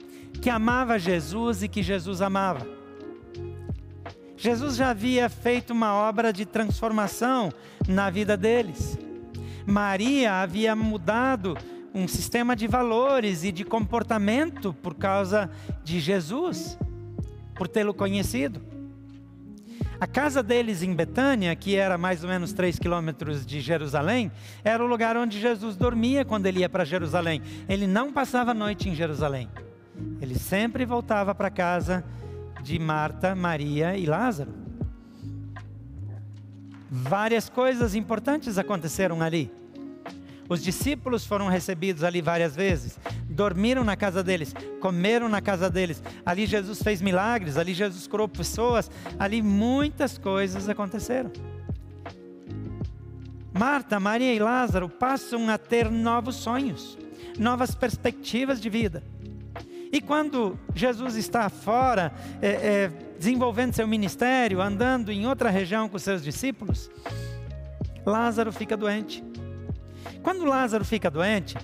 que 0.41 0.49
amava 0.49 0.97
Jesus 0.97 1.63
e 1.63 1.67
que 1.67 1.83
Jesus 1.83 2.21
amava. 2.21 2.65
Jesus 4.37 4.77
já 4.77 4.91
havia 4.91 5.27
feito 5.27 5.71
uma 5.71 5.93
obra 5.93 6.31
de 6.31 6.45
transformação 6.45 7.51
na 7.87 8.09
vida 8.09 8.37
deles. 8.37 8.97
Maria 9.65 10.41
havia 10.41 10.75
mudado 10.75 11.57
um 11.93 12.07
sistema 12.07 12.55
de 12.55 12.67
valores 12.67 13.43
e 13.43 13.51
de 13.51 13.65
comportamento 13.65 14.73
por 14.73 14.95
causa 14.95 15.49
de 15.83 15.99
Jesus, 15.99 16.77
por 17.53 17.67
tê-lo 17.67 17.93
conhecido. 17.93 18.61
A 19.99 20.07
casa 20.07 20.41
deles 20.41 20.81
em 20.81 20.95
Betânia, 20.95 21.53
que 21.57 21.75
era 21.75 21.97
mais 21.97 22.23
ou 22.23 22.29
menos 22.29 22.53
3 22.53 22.79
quilômetros 22.79 23.45
de 23.45 23.59
Jerusalém, 23.59 24.31
era 24.63 24.81
o 24.81 24.87
lugar 24.87 25.17
onde 25.17 25.41
Jesus 25.41 25.75
dormia 25.75 26.23
quando 26.23 26.45
ele 26.45 26.61
ia 26.61 26.69
para 26.69 26.85
Jerusalém. 26.85 27.41
Ele 27.67 27.85
não 27.85 28.13
passava 28.13 28.51
a 28.51 28.53
noite 28.53 28.87
em 28.87 28.95
Jerusalém. 28.95 29.49
Ele 30.21 30.37
sempre 30.37 30.85
voltava 30.85 31.33
para 31.33 31.49
casa 31.49 32.03
de 32.61 32.77
Marta, 32.77 33.35
Maria 33.35 33.97
e 33.97 34.05
Lázaro. 34.05 34.53
Várias 36.89 37.49
coisas 37.49 37.95
importantes 37.95 38.57
aconteceram 38.57 39.21
ali. 39.21 39.51
Os 40.49 40.63
discípulos 40.63 41.25
foram 41.27 41.47
recebidos 41.47 42.03
ali 42.03 42.23
várias 42.23 42.55
vezes, 42.55 42.97
dormiram 43.29 43.83
na 43.83 43.95
casa 43.95 44.23
deles, 44.23 44.55
comeram 44.81 45.29
na 45.29 45.39
casa 45.39 45.69
deles. 45.69 46.01
Ali 46.25 46.47
Jesus 46.47 46.81
fez 46.81 47.03
milagres, 47.03 47.55
ali 47.55 47.71
Jesus 47.71 48.07
curou 48.07 48.27
pessoas, 48.27 48.89
ali 49.19 49.43
muitas 49.43 50.17
coisas 50.17 50.67
aconteceram. 50.67 51.31
Marta, 53.53 53.99
Maria 53.99 54.33
e 54.33 54.39
Lázaro 54.39 54.89
passam 54.89 55.47
a 55.49 55.57
ter 55.57 55.91
novos 55.91 56.37
sonhos, 56.37 56.97
novas 57.37 57.75
perspectivas 57.75 58.59
de 58.59 58.69
vida. 58.71 59.03
E 59.91 59.99
quando 59.99 60.57
Jesus 60.75 61.15
está 61.15 61.49
fora, 61.49 62.13
é, 62.41 62.49
é, 62.49 62.91
desenvolvendo 63.17 63.73
seu 63.73 63.87
ministério, 63.87 64.61
andando 64.61 65.11
em 65.11 65.25
outra 65.25 65.49
região 65.49 65.89
com 65.89 65.97
seus 65.97 66.23
discípulos, 66.23 66.91
Lázaro 68.05 68.51
fica 68.51 68.77
doente. 68.77 69.23
Quando 70.21 70.45
Lázaro 70.45 70.85
fica 70.85 71.09
doente, 71.09 71.57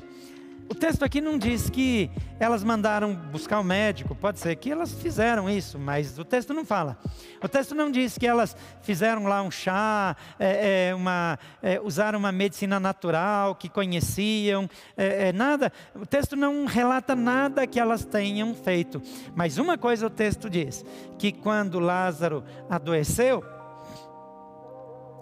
o 0.68 0.74
texto 0.74 1.04
aqui 1.04 1.22
não 1.22 1.38
diz 1.38 1.70
que 1.70 2.10
elas 2.40 2.64
mandaram 2.64 3.14
buscar 3.14 3.60
o 3.60 3.62
um 3.62 3.64
médico, 3.64 4.16
pode 4.16 4.40
ser 4.40 4.56
que 4.56 4.72
elas 4.72 4.94
fizeram 4.94 5.50
isso, 5.50 5.78
mas 5.78 6.18
o 6.18 6.26
texto 6.26 6.54
não 6.54 6.66
fala. 6.66 6.98
O 7.42 7.48
texto 7.48 7.76
não 7.76 7.92
diz 7.92 8.18
que 8.18 8.26
elas 8.26 8.56
fizeram 8.82 9.26
lá 9.26 9.44
um 9.44 9.52
chá, 9.52 10.16
é, 10.40 10.90
é, 10.90 10.96
uma, 10.96 11.38
é, 11.62 11.80
usaram 11.80 12.18
uma 12.18 12.32
medicina 12.32 12.80
natural 12.80 13.56
que 13.56 13.70
conheciam, 13.70 14.68
é, 14.98 15.30
é, 15.30 15.34
nada. 15.34 15.72
O 15.94 16.06
texto 16.06 16.36
não 16.36 16.66
relata 16.66 17.16
nada 17.16 17.68
que 17.68 17.80
elas 17.80 18.04
tenham 18.04 18.54
feito. 18.56 19.02
Mas 19.36 19.58
uma 19.58 19.78
coisa 19.78 20.08
o 20.08 20.10
texto 20.10 20.50
diz: 20.50 20.84
que 21.20 21.32
quando 21.32 21.80
Lázaro 21.80 22.44
adoeceu, 22.70 23.44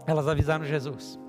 elas 0.08 0.28
avisaram 0.28 0.66
Jesus. 0.66 1.23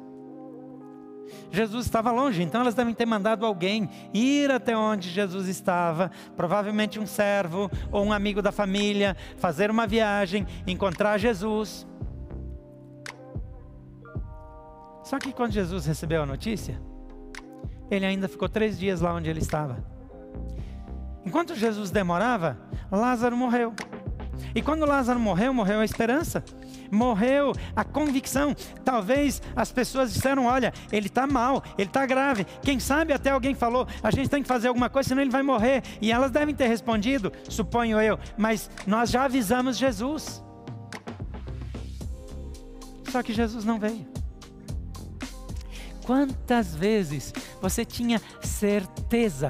Jesus 1.50 1.87
estava 1.87 2.11
longe, 2.11 2.43
então 2.43 2.61
elas 2.61 2.75
devem 2.75 2.95
ter 2.95 3.07
mandado 3.07 3.47
alguém 3.47 3.88
ir 4.12 4.50
até 4.50 4.76
onde 4.76 5.09
Jesus 5.09 5.49
estava, 5.49 6.11
provavelmente 6.37 6.99
um 6.99 7.07
servo 7.07 7.71
ou 7.90 8.04
um 8.04 8.12
amigo 8.12 8.43
da 8.43 8.52
família, 8.52 9.16
fazer 9.37 9.71
uma 9.71 9.87
viagem, 9.87 10.47
encontrar 10.66 11.19
Jesus. 11.19 11.87
Só 15.04 15.19
que 15.19 15.33
quando 15.33 15.52
Jesus 15.52 15.87
recebeu 15.87 16.23
a 16.23 16.26
notícia, 16.26 16.81
ele 17.90 18.07
ainda 18.07 18.28
ficou 18.28 18.49
três 18.49 18.78
dias 18.78 19.00
lá 19.00 19.12
onde 19.14 19.28
ele 19.28 19.40
estava. 19.40 19.85
Enquanto 21.25 21.54
Jesus 21.54 21.90
demorava, 21.90 22.59
Lázaro 22.90 23.37
morreu. 23.37 23.73
E 24.54 24.62
quando 24.62 24.85
Lázaro 24.85 25.21
morreu, 25.21 25.52
morreu 25.54 25.81
a 25.81 25.85
esperança 25.85 26.45
morreu 26.91 27.53
a 27.75 27.85
convicção. 27.85 28.55
Talvez 28.85 29.43
as 29.55 29.73
pessoas 29.73 30.12
disseram: 30.12 30.47
olha, 30.47 30.73
ele 30.93 31.07
está 31.07 31.26
mal, 31.26 31.62
ele 31.79 31.88
está 31.88 32.07
grave. 32.07 32.45
Quem 32.62 32.79
sabe 32.81 33.12
até 33.12 33.31
alguém 33.31 33.55
falou: 33.55 33.87
a 34.03 34.11
gente 34.11 34.29
tem 34.29 34.43
que 34.43 34.49
fazer 34.49 34.69
alguma 34.69 34.88
coisa, 34.88 35.09
senão 35.09 35.23
ele 35.23 35.31
vai 35.31 35.43
morrer. 35.43 35.83
E 36.00 36.12
elas 36.12 36.31
devem 36.31 36.55
ter 36.55 36.67
respondido, 36.67 37.33
suponho 37.49 38.00
eu, 38.00 38.19
mas 38.37 38.71
nós 38.87 39.11
já 39.11 39.25
avisamos 39.25 39.76
Jesus. 39.76 40.43
Só 43.11 43.23
que 43.23 43.33
Jesus 43.33 43.64
não 43.64 43.79
veio. 43.79 44.07
Quantas 46.05 46.75
vezes 46.75 47.33
você 47.62 47.85
tinha 47.85 48.21
certeza, 48.43 49.49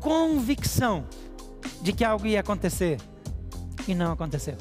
convicção 0.00 1.06
de 1.80 1.92
que 1.92 2.04
algo 2.04 2.26
ia 2.26 2.40
acontecer 2.40 3.00
e 3.88 3.94
não 3.94 4.12
aconteceu? 4.12 4.56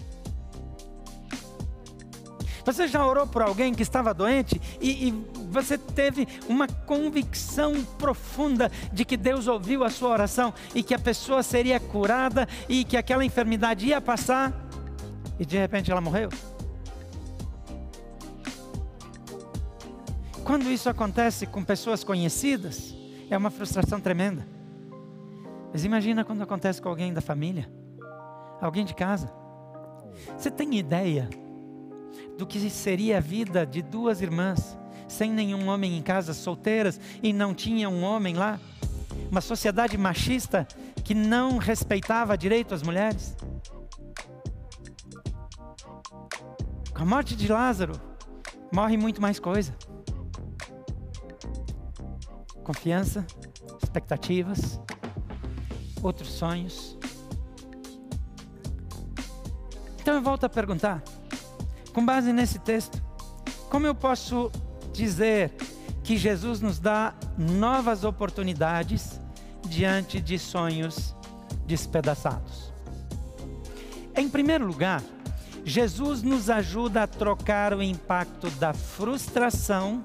Você 2.66 2.88
já 2.88 3.06
orou 3.06 3.28
por 3.28 3.42
alguém 3.42 3.74
que 3.74 3.84
estava 3.84 4.14
doente 4.14 4.60
e, 4.80 5.10
e 5.10 5.12
você 5.52 5.78
teve 5.78 6.28
uma 6.48 6.68
convicção 6.68 7.84
profunda 7.98 8.72
de 8.92 9.04
que 9.04 9.18
Deus 9.18 9.48
ouviu 9.48 9.84
a 9.84 9.90
sua 9.90 10.10
oração 10.10 10.54
e 10.74 10.82
que 10.82 10.94
a 10.94 11.00
pessoa 11.00 11.44
seria 11.44 11.80
curada 11.80 12.48
e 12.70 12.84
que 12.84 12.96
aquela 12.96 13.26
enfermidade 13.26 13.86
ia 13.86 14.00
passar 14.00 14.54
e 15.40 15.46
de 15.46 15.58
repente 15.58 15.92
ela 15.92 16.02
morreu? 16.02 16.30
Quando 20.44 20.70
isso 20.70 20.90
acontece 20.90 21.46
com 21.46 21.64
pessoas 21.64 22.04
conhecidas, 22.04 22.94
é 23.30 23.38
uma 23.38 23.50
frustração 23.50 24.00
tremenda. 24.00 24.46
Mas 25.72 25.86
imagina 25.86 26.24
quando 26.24 26.42
acontece 26.42 26.82
com 26.82 26.90
alguém 26.90 27.14
da 27.14 27.22
família, 27.22 27.70
alguém 28.62 28.86
de 28.86 28.94
casa. 28.94 29.32
Você 30.38 30.52
tem 30.52 30.76
ideia 30.76 31.30
do 32.38 32.46
que 32.46 32.70
seria 32.70 33.18
a 33.18 33.22
vida 33.22 33.66
de 33.66 33.82
duas 33.82 34.22
irmãs, 34.22 34.78
sem 35.08 35.32
nenhum 35.32 35.68
homem 35.68 35.98
em 35.98 36.02
casa, 36.02 36.34
solteiras, 36.34 37.00
e 37.22 37.32
não 37.32 37.54
tinha 37.54 37.90
um 37.90 38.04
homem 38.04 38.36
lá. 38.36 38.60
Uma 39.30 39.42
sociedade 39.42 39.98
machista 39.98 40.68
que 41.04 41.14
não 41.14 41.58
respeitava 41.58 42.38
direito 42.38 42.74
às 42.74 42.82
mulheres. 42.82 43.36
Com 46.94 47.02
a 47.02 47.06
morte 47.06 47.36
de 47.36 47.48
Lázaro, 47.48 47.94
morre 48.72 48.98
muito 48.98 49.22
mais 49.22 49.40
coisa. 49.40 49.76
Confiança, 52.64 53.26
expectativas, 53.84 54.80
outros 56.02 56.30
sonhos. 56.30 56.98
Então 60.02 60.16
eu 60.16 60.22
volto 60.22 60.44
a 60.44 60.50
perguntar, 60.50 61.02
com 61.94 62.04
base 62.04 62.34
nesse 62.34 62.60
texto, 62.60 63.02
como 63.70 63.86
eu 63.86 63.96
posso 63.96 64.52
dizer 64.92 65.52
que 66.04 66.18
Jesus 66.18 66.60
nos 66.60 66.80
dá 66.80 67.14
novas 67.38 68.04
oportunidades 68.04 69.20
diante 69.68 70.20
de 70.20 70.38
sonhos 70.38 71.16
despedaçados? 71.66 72.74
Em 74.16 74.28
primeiro 74.28 74.66
lugar, 74.66 75.02
Jesus 75.64 76.22
nos 76.22 76.50
ajuda 76.50 77.04
a 77.04 77.08
trocar 77.08 77.74
o 77.74 77.82
impacto 77.82 78.50
da 78.52 78.74
frustração 78.74 80.04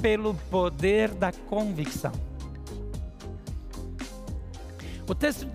pelo 0.00 0.34
poder 0.50 1.10
da 1.10 1.32
convicção. 1.32 2.12
O 5.08 5.14
texto 5.14 5.46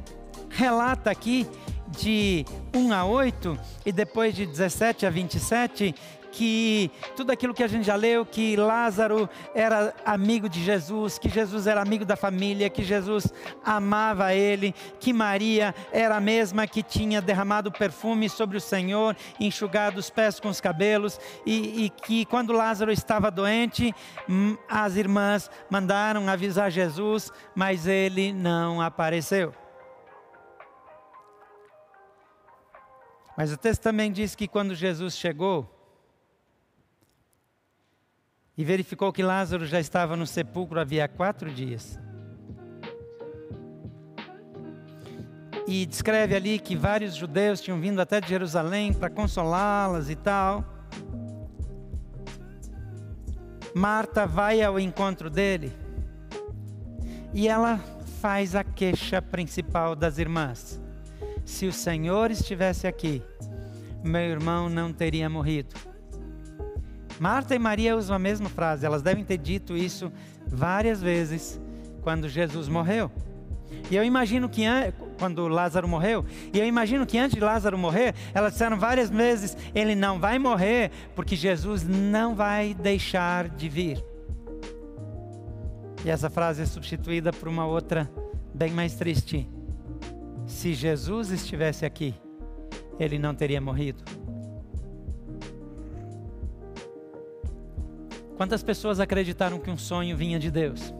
relata 0.50 1.12
aqui 1.12 1.48
de 1.89 2.46
1 2.74 2.94
a 2.94 3.06
8 3.06 3.60
e 3.89 3.91
depois 3.91 4.36
de 4.36 4.46
17 4.46 5.08
a 5.08 5.10
27 5.10 5.96
que 6.31 6.91
tudo 7.15 7.31
aquilo 7.31 7.55
que 7.55 7.63
a 7.63 7.67
gente 7.67 7.86
já 7.86 7.96
leu, 7.96 8.24
que 8.24 8.55
Lázaro 8.55 9.27
era 9.55 9.96
amigo 10.05 10.48
de 10.48 10.63
Jesus, 10.63 11.17
que 11.17 11.27
Jesus 11.27 11.65
era 11.65 11.81
amigo 11.81 12.05
da 12.05 12.15
família, 12.15 12.69
que 12.69 12.84
Jesus 12.84 13.34
amava 13.65 14.31
ele, 14.31 14.75
que 15.00 15.12
Maria 15.12 15.74
era 15.91 16.17
a 16.17 16.22
mesma 16.22 16.67
que 16.67 16.84
tinha 16.84 17.19
derramado 17.19 17.72
perfume 17.72 18.29
sobre 18.29 18.58
o 18.58 18.62
Senhor, 18.62 19.15
enxugado 19.39 19.98
os 19.98 20.12
pés 20.12 20.39
com 20.39 20.50
os 20.50 20.62
cabelos, 20.62 21.19
e, 21.48 21.86
e 21.86 21.89
que 21.89 22.25
quando 22.25 22.53
Lázaro 22.53 22.91
estava 22.91 23.31
doente, 23.31 23.91
hum, 24.29 24.55
as 24.69 24.98
irmãs 24.98 25.50
mandaram 25.67 26.29
avisar 26.29 26.69
Jesus, 26.69 27.31
mas 27.55 27.88
ele 27.88 28.31
não 28.31 28.79
apareceu. 28.79 29.51
Mas 33.39 33.53
o 33.53 33.58
texto 33.58 33.84
também 33.84 34.12
diz 34.12 34.36
que 34.36 34.50
quando 34.50 34.75
Jesus 34.75 35.15
chegou 35.15 35.65
e 38.58 38.65
verificou 38.65 39.13
que 39.13 39.24
Lázaro 39.24 39.65
já 39.65 39.79
estava 39.79 40.17
no 40.17 40.27
sepulcro 40.27 40.77
havia 40.77 41.08
quatro 41.08 41.50
dias. 41.50 41.98
E 45.65 45.86
descreve 45.86 46.36
ali 46.36 46.60
que 46.60 46.75
vários 46.75 47.15
judeus 47.15 47.62
tinham 47.62 47.79
vindo 47.79 48.01
até 48.01 48.19
de 48.19 48.27
Jerusalém 48.27 48.91
para 48.91 49.10
consolá-las 49.10 50.10
e 50.10 50.17
tal. 50.17 50.65
Marta 53.74 54.27
vai 54.27 54.62
ao 54.62 54.77
encontro 54.77 55.29
dele 55.29 55.72
e 57.34 57.48
ela 57.48 57.77
faz 58.19 58.53
a 58.53 58.65
queixa 58.65 59.22
principal 59.22 59.96
das 59.96 60.17
irmãs. 60.17 60.81
Se 61.46 61.65
o 61.65 61.72
Senhor 61.72 62.31
estivesse 62.31 62.86
aqui, 62.86 63.24
meu 64.03 64.22
irmão 64.22 64.70
não 64.70 64.94
teria 64.94 65.29
morrido. 65.29 65.75
Marta 67.20 67.53
e 67.53 67.60
Maria 67.60 67.98
usam 67.98 68.15
a 68.15 68.20
mesma 68.20 68.50
frase, 68.50 68.86
elas 68.86 69.01
devem 69.01 69.25
ter 69.25 69.38
dito 69.38 69.75
isso 69.75 70.12
várias 70.48 71.01
vezes 71.01 71.60
quando 72.01 72.29
Jesus 72.29 72.70
morreu. 72.70 73.12
E 73.91 73.96
eu 73.96 74.03
imagino 74.03 74.48
que 74.50 74.63
quando 75.18 75.48
Lázaro 75.48 75.88
morreu, 75.88 76.25
e 76.53 76.60
eu 76.60 76.65
imagino 76.65 77.06
que 77.06 77.18
antes 77.18 77.36
de 77.36 77.41
Lázaro 77.41 77.77
morrer, 77.77 78.15
elas 78.34 78.53
disseram 78.53 78.79
várias 78.79 79.10
vezes: 79.10 79.56
ele 79.75 79.96
não 79.96 80.20
vai 80.20 80.39
morrer, 80.39 80.91
porque 81.15 81.36
Jesus 81.36 81.86
não 81.88 82.36
vai 82.36 82.74
deixar 82.74 83.50
de 83.50 83.68
vir. 83.68 84.03
E 86.06 86.10
essa 86.10 86.29
frase 86.29 86.62
é 86.62 86.65
substituída 86.65 87.34
por 87.34 87.48
uma 87.48 87.65
outra 87.65 88.10
bem 88.53 88.72
mais 88.72 88.96
triste. 88.96 89.48
Se 90.48 90.74
Jesus 90.74 91.29
estivesse 91.29 91.86
aqui, 91.86 92.15
ele 93.00 93.18
não 93.18 93.34
teria 93.34 93.62
morrido. 93.62 94.03
Quantas 98.36 98.63
pessoas 98.63 99.00
acreditaram 99.00 99.60
que 99.60 99.69
um 99.69 99.78
sonho 99.78 100.15
vinha 100.15 100.39
de 100.39 100.50
Deus? 100.50 100.93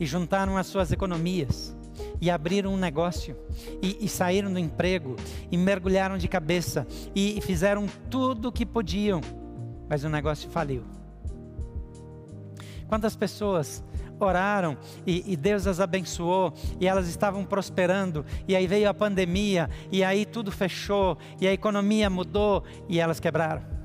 E 0.00 0.06
juntaram 0.06 0.56
as 0.56 0.66
suas 0.66 0.90
economias, 0.90 1.76
e 2.20 2.30
abriram 2.30 2.74
um 2.74 2.76
negócio, 2.76 3.36
e, 3.80 3.98
e 4.00 4.08
saíram 4.08 4.52
do 4.52 4.58
emprego, 4.58 5.16
e 5.50 5.56
mergulharam 5.56 6.18
de 6.18 6.26
cabeça, 6.26 6.86
e, 7.14 7.38
e 7.38 7.40
fizeram 7.40 7.86
tudo 8.10 8.48
o 8.48 8.52
que 8.52 8.66
podiam, 8.66 9.20
mas 9.88 10.02
o 10.02 10.08
negócio 10.08 10.50
faliu. 10.50 10.82
Quantas 12.88 13.16
pessoas 13.16 13.82
oraram 14.24 14.76
e, 15.06 15.32
e, 15.32 15.36
Deus 15.36 15.66
as 15.66 15.80
abençoou 15.80 16.52
e 16.80 16.86
elas 16.86 17.08
estavam 17.08 17.44
prosperando. 17.44 18.24
E 18.46 18.54
aí 18.54 18.66
veio 18.66 18.88
a 18.88 18.94
pandemia 18.94 19.68
e 19.90 20.02
aí 20.04 20.24
tudo 20.24 20.50
fechou 20.50 21.18
e 21.40 21.46
a 21.46 21.52
economia 21.52 22.08
mudou 22.08 22.64
e 22.88 23.00
elas 23.00 23.20
quebraram. 23.20 23.81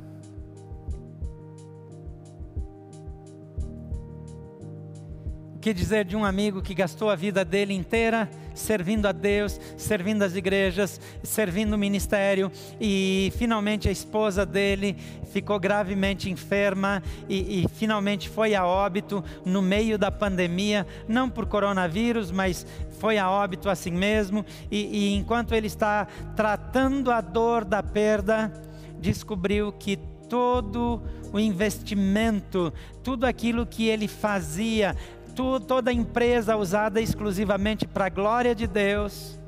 Que 5.68 5.74
dizer 5.74 6.06
de 6.06 6.16
um 6.16 6.24
amigo 6.24 6.62
que 6.62 6.74
gastou 6.74 7.10
a 7.10 7.16
vida 7.16 7.44
dele 7.44 7.74
inteira 7.74 8.30
servindo 8.54 9.06
a 9.06 9.12
Deus, 9.12 9.60
servindo 9.76 10.22
as 10.22 10.34
igrejas, 10.34 10.98
servindo 11.22 11.74
o 11.74 11.78
ministério 11.78 12.50
e 12.80 13.34
finalmente 13.36 13.90
a 13.90 13.92
esposa 13.92 14.46
dele 14.46 14.96
ficou 15.30 15.60
gravemente 15.60 16.30
enferma 16.30 17.04
e, 17.28 17.64
e 17.64 17.68
finalmente 17.68 18.30
foi 18.30 18.56
a 18.56 18.66
óbito 18.66 19.22
no 19.44 19.62
meio 19.62 19.98
da 19.98 20.10
pandemia, 20.10 20.88
não 21.06 21.30
por 21.30 21.46
coronavírus, 21.46 22.32
mas 22.32 22.66
foi 22.98 23.18
a 23.18 23.30
óbito 23.30 23.70
assim 23.70 23.92
mesmo. 23.92 24.46
E, 24.72 25.10
e 25.12 25.16
enquanto 25.16 25.54
ele 25.54 25.68
está 25.68 26.08
tratando 26.34 27.12
a 27.12 27.20
dor 27.20 27.66
da 27.66 27.84
perda, 27.84 28.54
descobriu 29.02 29.74
que 29.74 30.00
todo 30.30 31.02
o 31.32 31.40
investimento, 31.40 32.74
tudo 33.04 33.26
aquilo 33.26 33.66
que 33.66 33.88
ele 33.88 34.08
fazia, 34.08 34.96
tu, 35.38 35.60
toda 35.60 35.94
empresa 35.94 36.58
usada 36.58 37.00
exclusivamente 37.00 37.88
para 37.88 38.08
a 38.08 38.10
glória 38.10 38.56
de 38.56 38.66
Deus 38.66 39.40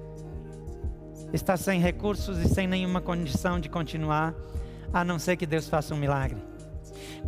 está 1.34 1.58
sem 1.58 1.82
recursos 1.82 2.38
e 2.38 2.47
sem 2.47 2.67
nenhuma 2.67 3.02
condição 3.02 3.60
de 3.60 3.67
continuar, 3.69 4.36
a 4.93 5.04
não 5.04 5.17
ser 5.17 5.36
que 5.36 5.47
Deus 5.47 5.67
faça 5.67 5.93
um 5.95 5.97
milagre. 5.97 6.38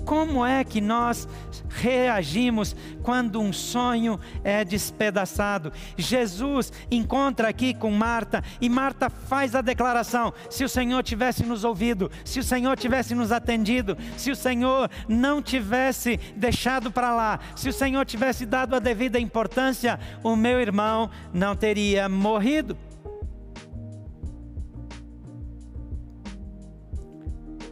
Como 0.06 0.46
é 0.46 0.64
que 0.64 0.82
nós 0.82 1.28
reagimos 1.70 2.76
quando 3.04 3.40
um 3.40 3.54
sonho 3.54 4.20
é 4.44 4.64
despedaçado? 4.64 5.72
Jesus 5.98 6.72
encontra 6.90 7.50
aqui 7.50 7.74
com 7.74 7.92
Marta 7.92 8.44
e 8.60 8.70
Marta 8.70 9.10
faz 9.10 9.56
a 9.56 9.62
declaração: 9.62 10.34
se 10.50 10.64
o 10.64 10.70
Senhor 10.70 11.04
tivesse 11.04 11.44
nos 11.44 11.64
ouvido, 11.64 12.12
se 12.26 12.40
o 12.40 12.44
Senhor 12.44 12.78
tivesse 12.78 13.14
nos 13.14 13.32
atendido, 13.32 13.98
se 14.18 14.32
o 14.32 14.36
Senhor 14.36 14.90
não 15.08 15.42
tivesse 15.42 16.18
deixado 16.36 16.92
para 16.92 17.14
lá, 17.14 17.40
se 17.56 17.70
o 17.70 17.74
Senhor 17.74 18.06
tivesse 18.06 18.46
dado 18.46 18.76
a 18.76 18.80
devida 18.80 19.20
importância, 19.20 20.00
o 20.24 20.36
meu 20.36 20.60
irmão 20.60 21.10
não 21.34 21.56
teria 21.56 22.10
morrido. 22.10 22.78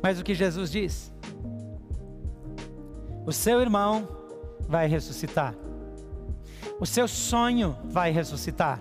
Mas 0.02 0.20
o 0.20 0.24
que 0.24 0.34
Jesus 0.34 0.72
diz? 0.72 1.19
O 3.26 3.32
seu 3.32 3.62
irmão 3.62 4.08
vai 4.68 4.88
ressuscitar. 4.88 5.54
O 6.80 6.86
seu 6.86 7.08
sonho 7.08 7.78
vai 7.84 8.12
ressuscitar. 8.12 8.80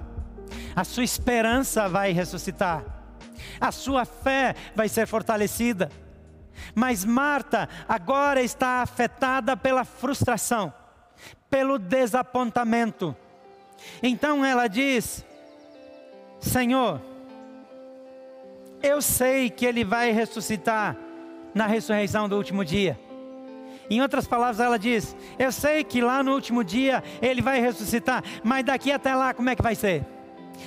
A 0.74 0.85
sua 0.85 1.05
esperança 1.05 1.88
vai 1.88 2.12
ressuscitar. 2.12 2.85
A 3.61 3.72
sua 3.72 4.05
fé 4.05 4.55
vai 4.74 4.88
ser 4.88 5.07
fortalecida. 5.07 5.90
Mas 6.74 7.05
Marta 7.05 7.68
agora 7.88 8.42
está 8.42 8.83
afetada 8.83 9.57
pela 9.57 9.85
frustração, 9.85 10.72
pelo 11.51 11.79
desapontamento. 11.79 13.16
Então 14.03 14.44
ela 14.44 14.68
diz: 14.68 15.24
Senhor, 16.40 17.01
eu 18.83 19.03
sei 19.03 19.51
que 19.51 19.66
ele 19.66 19.85
vai 19.85 20.12
ressuscitar 20.12 20.96
na 21.55 21.66
ressurreição 21.66 22.29
do 22.29 22.37
último 22.37 22.64
dia. 22.64 22.98
Em 23.90 24.03
outras 24.03 24.27
palavras, 24.27 24.61
ela 24.61 24.79
diz: 24.79 25.16
Eu 25.38 25.51
sei 25.51 25.83
que 25.83 26.01
lá 26.01 26.22
no 26.22 26.33
último 26.33 26.62
dia 26.62 27.03
ele 27.22 27.40
vai 27.40 27.61
ressuscitar, 27.61 28.22
mas 28.44 28.64
daqui 28.64 28.92
até 28.92 29.14
lá, 29.14 29.33
como 29.33 29.48
é 29.48 29.57
que 29.57 29.62
vai 29.62 29.74
ser? 29.74 30.05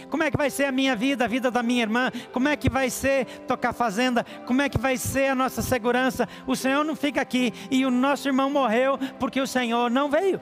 Como 0.10 0.24
é 0.24 0.32
que 0.32 0.38
vai 0.38 0.50
ser 0.50 0.66
a 0.66 0.72
minha 0.72 0.96
vida, 0.96 1.26
a 1.26 1.28
vida 1.28 1.52
da 1.52 1.62
minha 1.62 1.82
irmã? 1.82 2.12
Como 2.32 2.48
é 2.48 2.56
que 2.56 2.70
vai 2.70 2.90
ser 2.90 3.26
tocar 3.48 3.74
fazenda? 3.74 4.26
Como 4.46 4.62
é 4.62 4.70
que 4.70 4.78
vai 4.78 4.98
ser 4.98 5.28
a 5.28 5.36
nossa 5.36 5.62
segurança? 5.62 6.28
O 6.48 6.56
Senhor 6.56 6.84
não 6.84 6.96
fica 6.96 7.22
aqui 7.22 7.54
e 7.70 7.86
o 7.86 7.92
nosso 7.92 8.28
irmão 8.28 8.50
morreu 8.50 8.98
porque 9.20 9.40
o 9.42 9.48
Senhor 9.48 9.90
não 9.92 10.10
veio. 10.10 10.40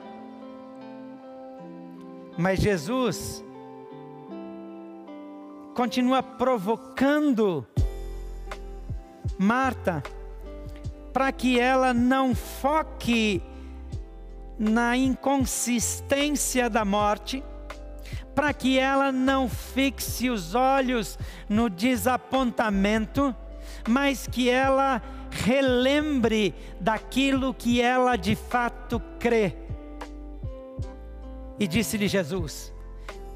Mas 2.37 2.59
Jesus 2.59 3.43
continua 5.73 6.21
provocando 6.21 7.65
Marta 9.37 10.03
para 11.13 11.31
que 11.31 11.59
ela 11.59 11.93
não 11.93 12.35
foque 12.35 13.41
na 14.57 14.97
inconsistência 14.97 16.69
da 16.69 16.83
morte, 16.83 17.43
para 18.35 18.53
que 18.53 18.77
ela 18.77 19.11
não 19.11 19.49
fixe 19.49 20.29
os 20.29 20.53
olhos 20.55 21.17
no 21.47 21.69
desapontamento, 21.69 23.35
mas 23.87 24.27
que 24.27 24.49
ela 24.49 25.01
relembre 25.31 26.53
daquilo 26.79 27.53
que 27.53 27.81
ela 27.81 28.15
de 28.15 28.35
fato 28.35 29.01
crê. 29.19 29.53
E 31.59 31.67
disse-lhe 31.67 32.07
Jesus: 32.07 32.73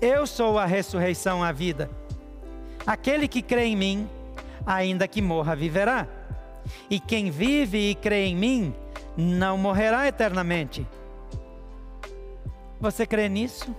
Eu 0.01 0.25
sou 0.25 0.57
a 0.57 0.65
ressurreição, 0.65 1.43
a 1.43 1.51
vida. 1.51 1.89
Aquele 2.86 3.27
que 3.27 3.41
crê 3.41 3.65
em 3.65 3.75
mim, 3.75 4.09
ainda 4.65 5.07
que 5.07 5.21
morra, 5.21 5.55
viverá. 5.55 6.07
E 6.89 6.99
quem 6.99 7.30
vive 7.30 7.91
e 7.91 7.95
crê 7.95 8.26
em 8.26 8.36
mim, 8.36 8.76
não 9.17 9.58
morrerá 9.58 10.08
eternamente. 10.08 10.88
Você 12.80 13.06
crê 13.06 13.30
nisso? 13.30 13.73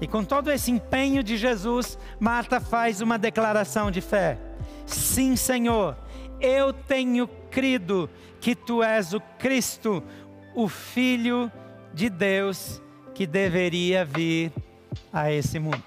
E 0.00 0.06
com 0.06 0.24
todo 0.24 0.50
esse 0.50 0.70
empenho 0.70 1.22
de 1.22 1.36
Jesus, 1.36 1.98
Marta 2.20 2.60
faz 2.60 3.00
uma 3.00 3.18
declaração 3.18 3.90
de 3.90 4.00
fé: 4.00 4.38
Sim, 4.86 5.34
Senhor, 5.34 5.96
eu 6.40 6.72
tenho 6.72 7.28
crido 7.50 8.08
que 8.40 8.54
tu 8.54 8.82
és 8.82 9.12
o 9.12 9.20
Cristo, 9.38 10.02
o 10.54 10.68
Filho 10.68 11.50
de 11.92 12.08
Deus 12.08 12.80
que 13.14 13.26
deveria 13.26 14.04
vir 14.04 14.52
a 15.12 15.32
esse 15.32 15.58
mundo. 15.58 15.82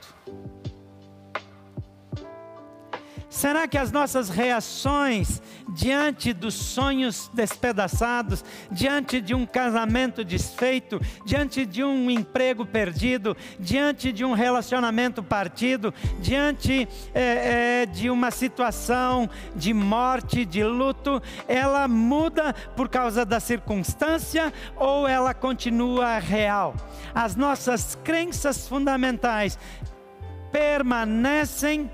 Será 3.32 3.65
que 3.65 3.78
as 3.78 3.94
nossas 3.94 4.28
reações 4.28 5.41
diante 5.70 6.34
dos 6.34 6.54
sonhos 6.54 7.32
despedaçados, 7.34 8.44
diante 8.70 9.22
de 9.22 9.34
um 9.34 9.46
casamento 9.46 10.22
desfeito, 10.22 11.00
diante 11.26 11.65
de 11.65 11.82
um 11.82 12.12
emprego 12.12 12.65
perdido, 12.65 13.36
diante 13.58 14.12
de 14.12 14.26
um 14.26 14.34
relacionamento 14.34 15.24
partido, 15.24 15.94
diante 16.20 16.86
é, 17.13 17.84
é, 17.84 17.86
de 17.86 18.10
uma 18.10 18.32
situação 18.32 19.30
de 19.56 19.74
morte, 19.74 20.44
de 20.44 20.62
luto, 20.62 21.24
ela 21.48 21.88
muda 21.88 22.54
por 22.76 22.89
causa 22.89 23.26
da 23.26 23.39
circunstância 23.39 24.52
ou 24.76 25.08
ela 25.08 25.34
continua 25.34 26.20
real? 26.20 26.76
As 27.15 27.38
nossas 27.38 27.98
crenças 28.04 28.67
fundamentais 28.67 29.58
permanecem 30.52 31.89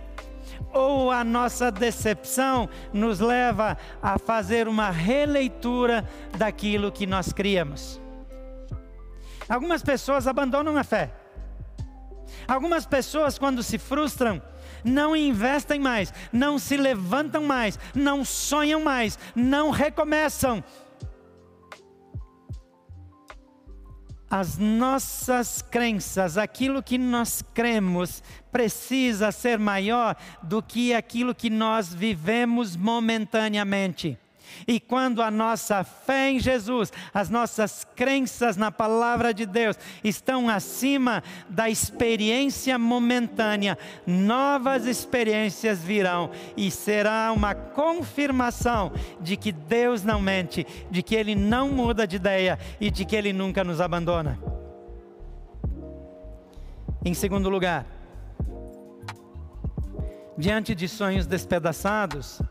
ou 0.74 1.12
a 1.12 1.24
nossa 1.24 1.72
decepção 1.72 2.70
nos 2.94 3.20
leva 3.20 3.78
a 4.02 4.18
fazer 4.18 4.68
uma 4.68 4.90
releitura 4.90 6.08
daquilo 6.38 6.92
que 6.92 7.06
nós 7.06 7.32
criamos. 7.34 8.02
Algumas 9.48 9.82
pessoas 9.82 10.28
abandonam 10.28 10.78
a 10.78 10.84
fé. 10.84 11.12
Algumas 12.48 12.86
pessoas, 12.86 13.38
quando 13.38 13.64
se 13.64 13.78
frustram, 13.78 14.42
não 14.84 15.16
investem 15.16 15.80
mais, 15.80 16.14
não 16.32 16.60
se 16.60 16.78
levantam 16.78 17.44
mais, 17.44 17.80
não 17.94 18.24
sonham 18.24 18.82
mais, 18.84 19.18
não 19.36 19.70
recomeçam, 19.70 20.64
as 24.30 24.58
nossas 24.58 25.62
crenças, 25.62 26.38
aquilo 26.38 26.84
que 26.84 26.98
nós 26.98 27.44
cremos, 27.54 28.22
precisa 28.52 29.32
ser 29.32 29.58
maior 29.58 30.16
do 30.44 30.62
que 30.62 30.94
aquilo 30.94 31.34
que 31.34 31.50
nós 31.50 31.94
vivemos 31.94 32.76
momentaneamente. 32.76 34.18
E 34.68 34.80
quando 34.80 35.22
a 35.22 35.32
nossa 35.32 35.84
fé 35.84 36.32
em 36.32 36.40
Jesus, 36.40 36.92
as 37.14 37.30
nossas 37.30 37.86
crenças 37.96 38.58
na 38.58 38.72
palavra 38.72 39.34
de 39.34 39.46
Deus 39.46 39.78
estão 40.04 40.50
acima 40.50 41.24
da 41.50 41.70
experiência 41.70 42.78
momentânea, 42.78 43.78
novas 44.06 44.86
experiências 44.86 45.84
virão 45.84 46.30
e 46.56 46.70
será 46.72 47.32
uma 47.32 47.54
confirmação 47.54 48.92
de 49.22 49.38
que 49.38 49.52
Deus 49.52 50.04
não 50.04 50.22
mente, 50.22 50.66
de 50.90 51.02
que 51.02 51.16
Ele 51.16 51.36
não 51.36 51.70
muda 51.70 52.08
de 52.08 52.16
ideia 52.16 52.60
e 52.80 52.90
de 52.90 53.06
que 53.06 53.16
Ele 53.16 53.34
nunca 53.34 53.64
nos 53.64 53.82
abandona. 53.82 54.40
Em 57.04 57.14
segundo 57.14 57.50
lugar, 57.50 57.86
diante 60.38 60.76
de 60.76 60.88
sonhos 60.88 61.26
despedaçados, 61.26 62.42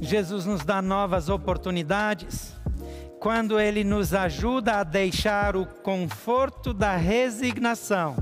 Jesus 0.00 0.44
nos 0.44 0.64
dá 0.64 0.82
novas 0.82 1.28
oportunidades 1.28 2.54
quando 3.18 3.58
Ele 3.58 3.82
nos 3.82 4.12
ajuda 4.12 4.80
a 4.80 4.84
deixar 4.84 5.56
o 5.56 5.64
conforto 5.66 6.74
da 6.74 6.96
resignação 6.96 8.16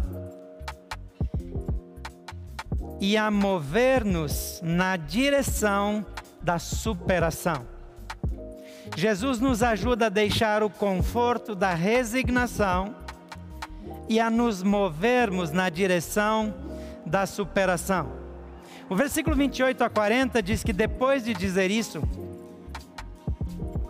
e 3.01 3.17
a 3.17 3.31
mover-nos 3.31 4.61
na 4.63 4.97
direção 4.97 6.07
da 6.41 6.59
superação. 6.59 7.67
Jesus 8.97 9.41
nos 9.41 9.63
ajuda 9.63 10.07
a 10.07 10.09
deixar 10.09 10.63
o 10.63 10.71
conforto 10.71 11.55
da 11.55 11.75
resignação 11.75 12.95
e 14.09 14.21
a 14.21 14.31
nos 14.31 14.63
movermos 14.63 15.51
na 15.51 15.69
direção 15.69 16.55
da 17.05 17.27
superação. 17.27 18.24
O 18.89 18.95
versículo 18.95 19.35
28 19.35 19.83
a 19.83 19.89
40 19.89 20.43
diz 20.43 20.63
que 20.63 20.73
depois 20.73 21.25
de 21.25 21.33
dizer 21.33 21.71
isso, 21.71 22.03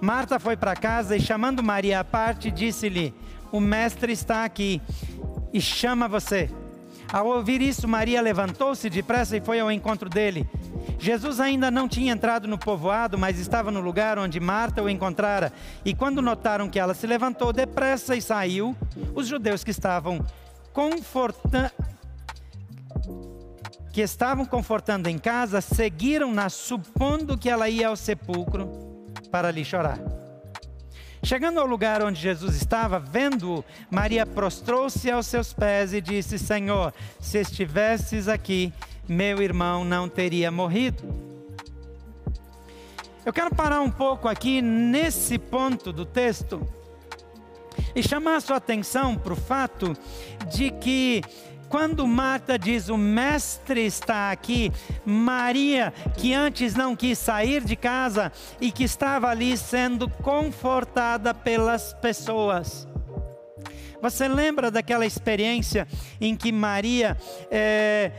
Marta 0.00 0.38
foi 0.38 0.57
para 0.57 0.76
casa 0.76 1.16
e 1.16 1.20
chamando 1.20 1.62
Maria 1.62 2.00
à 2.00 2.04
parte, 2.04 2.50
disse-lhe: 2.50 3.12
O 3.50 3.59
mestre 3.59 4.12
está 4.12 4.44
aqui 4.44 4.80
e 5.52 5.61
chama 5.61 6.07
você. 6.07 6.48
Ao 7.12 7.26
ouvir 7.26 7.61
isso, 7.61 7.88
Maria 7.88 8.20
levantou-se 8.20 8.88
depressa 8.88 9.37
e 9.37 9.40
foi 9.40 9.61
ao 9.61 9.70
encontro 9.70 10.09
dele. 10.09 10.48
Jesus 10.98 11.40
ainda 11.40 11.70
não 11.70 11.88
tinha 11.88 12.12
entrado 12.12 12.46
no 12.46 12.59
povoado, 12.59 13.18
mas 13.18 13.38
estava 13.38 13.70
no 13.70 13.80
lugar 13.80 14.18
onde 14.18 14.38
Marta 14.40 14.83
o 14.83 14.88
encontrara. 14.88 15.52
E 15.85 15.94
quando 15.94 16.22
notaram 16.22 16.68
que 16.68 16.78
ela 16.78 16.94
se 16.94 17.07
levantou 17.07 17.52
depressa 17.52 18.14
e 18.14 18.22
saiu, 18.22 18.76
os 19.14 19.26
judeus 19.26 19.64
que 19.64 19.70
estavam 19.70 20.24
confortando 20.72 21.70
que 23.94 24.00
estavam 24.00 24.44
confortando 24.44 25.09
em 25.09 25.16
casa 25.16 25.61
seguiram-na, 25.61 26.48
supondo 26.48 27.38
que 27.38 27.48
ela 27.48 27.68
ia 27.68 27.87
ao 27.87 27.94
sepulcro 27.94 28.68
para 29.30 29.52
lhe 29.52 29.64
chorar. 29.64 30.00
Chegando 31.22 31.61
ao 31.61 31.66
lugar 31.66 32.02
onde 32.02 32.20
Jesus 32.20 32.57
estava, 32.57 32.98
vendo-o, 32.98 33.64
Maria 33.88 34.26
prostrou-se 34.26 35.09
aos 35.09 35.28
seus 35.28 35.52
pés 35.52 35.92
e 35.92 36.00
disse: 36.00 36.40
Senhor, 36.40 36.92
se 37.20 37.38
estivesses 37.38 38.26
aqui, 38.26 38.72
meu 39.09 39.40
irmão 39.40 39.85
não 39.85 40.09
teria 40.09 40.50
morrido. 40.50 41.04
Eu 43.24 43.33
quero 43.33 43.54
parar 43.54 43.80
um 43.80 43.92
pouco 43.92 44.26
aqui 44.26 44.61
nesse 44.61 45.38
ponto 45.38 45.92
do 45.92 46.04
texto 46.04 46.66
e 47.94 48.02
chamar 48.02 48.37
a 48.37 48.40
sua 48.40 48.57
atenção 48.57 49.16
para 49.16 49.35
o 49.35 49.37
fato 49.37 49.96
de 50.52 50.72
que 50.72 51.22
quando 51.68 52.07
Marta 52.07 52.59
diz 52.59 52.88
o 52.88 52.96
mestre 52.96 53.85
está 53.85 54.31
aqui, 54.31 54.72
Maria, 55.05 55.92
que 56.16 56.33
antes 56.33 56.74
não 56.74 56.94
quis 56.94 57.18
sair 57.18 57.62
de 57.64 57.77
casa 57.77 58.33
e 58.61 58.70
que 58.70 58.85
estava 58.85 59.29
ali 59.29 59.57
sendo 59.57 60.09
confortada 60.09 61.35
pelas 61.35 61.92
pessoas. 61.94 62.87
Você 64.00 64.29
lembra 64.29 64.70
daquela 64.70 65.07
experiência 65.07 65.88
em 66.20 66.37
que 66.37 66.53
Maria 66.53 67.16
é, 67.50 68.12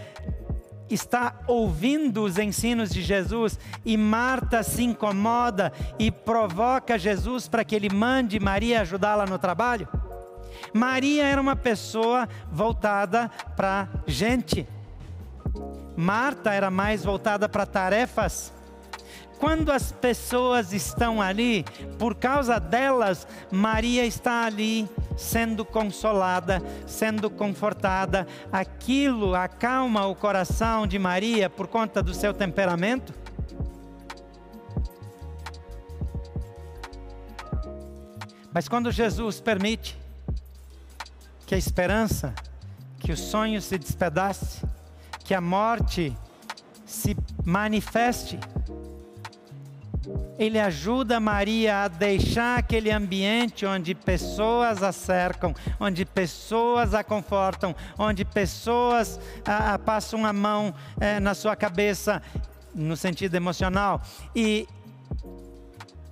está 0.89 1.39
ouvindo 1.47 2.23
os 2.23 2.37
ensinos 2.37 2.89
de 2.89 3.01
Jesus 3.01 3.59
e 3.85 3.95
Marta 3.95 4.63
se 4.63 4.83
incomoda 4.83 5.71
e 5.99 6.09
provoca 6.09 6.97
Jesus 6.97 7.47
para 7.47 7.63
que 7.63 7.75
ele 7.75 7.89
mande 7.93 8.39
Maria 8.39 8.81
ajudá-la 8.81 9.25
no 9.25 9.37
trabalho? 9.37 9.87
Maria 10.73 11.25
era 11.25 11.39
uma 11.39 11.55
pessoa 11.55 12.27
voltada 12.51 13.29
para 13.55 13.87
gente. 14.05 14.67
Marta 15.95 16.53
era 16.53 16.69
mais 16.69 17.03
voltada 17.03 17.47
para 17.47 17.65
tarefas. 17.65 18.53
Quando 19.39 19.71
as 19.71 19.91
pessoas 19.91 20.71
estão 20.71 21.21
ali, 21.21 21.65
por 21.99 22.15
causa 22.15 22.59
delas, 22.59 23.27
Maria 23.51 24.05
está 24.05 24.45
ali 24.45 24.87
sendo 25.17 25.65
consolada, 25.65 26.61
sendo 26.87 27.29
confortada. 27.29 28.25
Aquilo 28.51 29.35
acalma 29.35 30.05
o 30.07 30.15
coração 30.15 30.87
de 30.87 30.97
Maria 30.97 31.49
por 31.49 31.67
conta 31.67 32.01
do 32.01 32.13
seu 32.13 32.33
temperamento? 32.33 33.13
Mas 38.53 38.69
quando 38.69 38.89
Jesus 38.89 39.41
permite 39.41 40.04
que 41.45 41.53
a 41.53 41.57
esperança, 41.57 42.33
que 42.99 43.11
o 43.11 43.17
sonho 43.17 43.61
se 43.61 43.77
despedace, 43.77 44.65
que 45.23 45.33
a 45.33 45.41
morte 45.41 46.15
se 46.85 47.15
manifeste. 47.43 48.39
ele 50.37 50.59
ajuda 50.59 51.19
Maria 51.19 51.83
a 51.83 51.87
deixar 51.87 52.59
aquele 52.59 52.91
ambiente 52.91 53.65
onde 53.65 53.95
pessoas 53.95 54.83
a 54.83 54.91
cercam, 54.91 55.53
onde 55.79 56.05
pessoas 56.05 56.93
a 56.93 57.03
confortam, 57.03 57.75
onde 57.97 58.25
pessoas 58.25 59.19
a, 59.45 59.73
a 59.73 59.79
passam 59.79 60.25
a 60.25 60.33
mão 60.33 60.73
é, 60.99 61.19
na 61.19 61.33
sua 61.33 61.55
cabeça, 61.55 62.21
no 62.73 62.97
sentido 62.97 63.35
emocional, 63.35 64.01
e, 64.35 64.67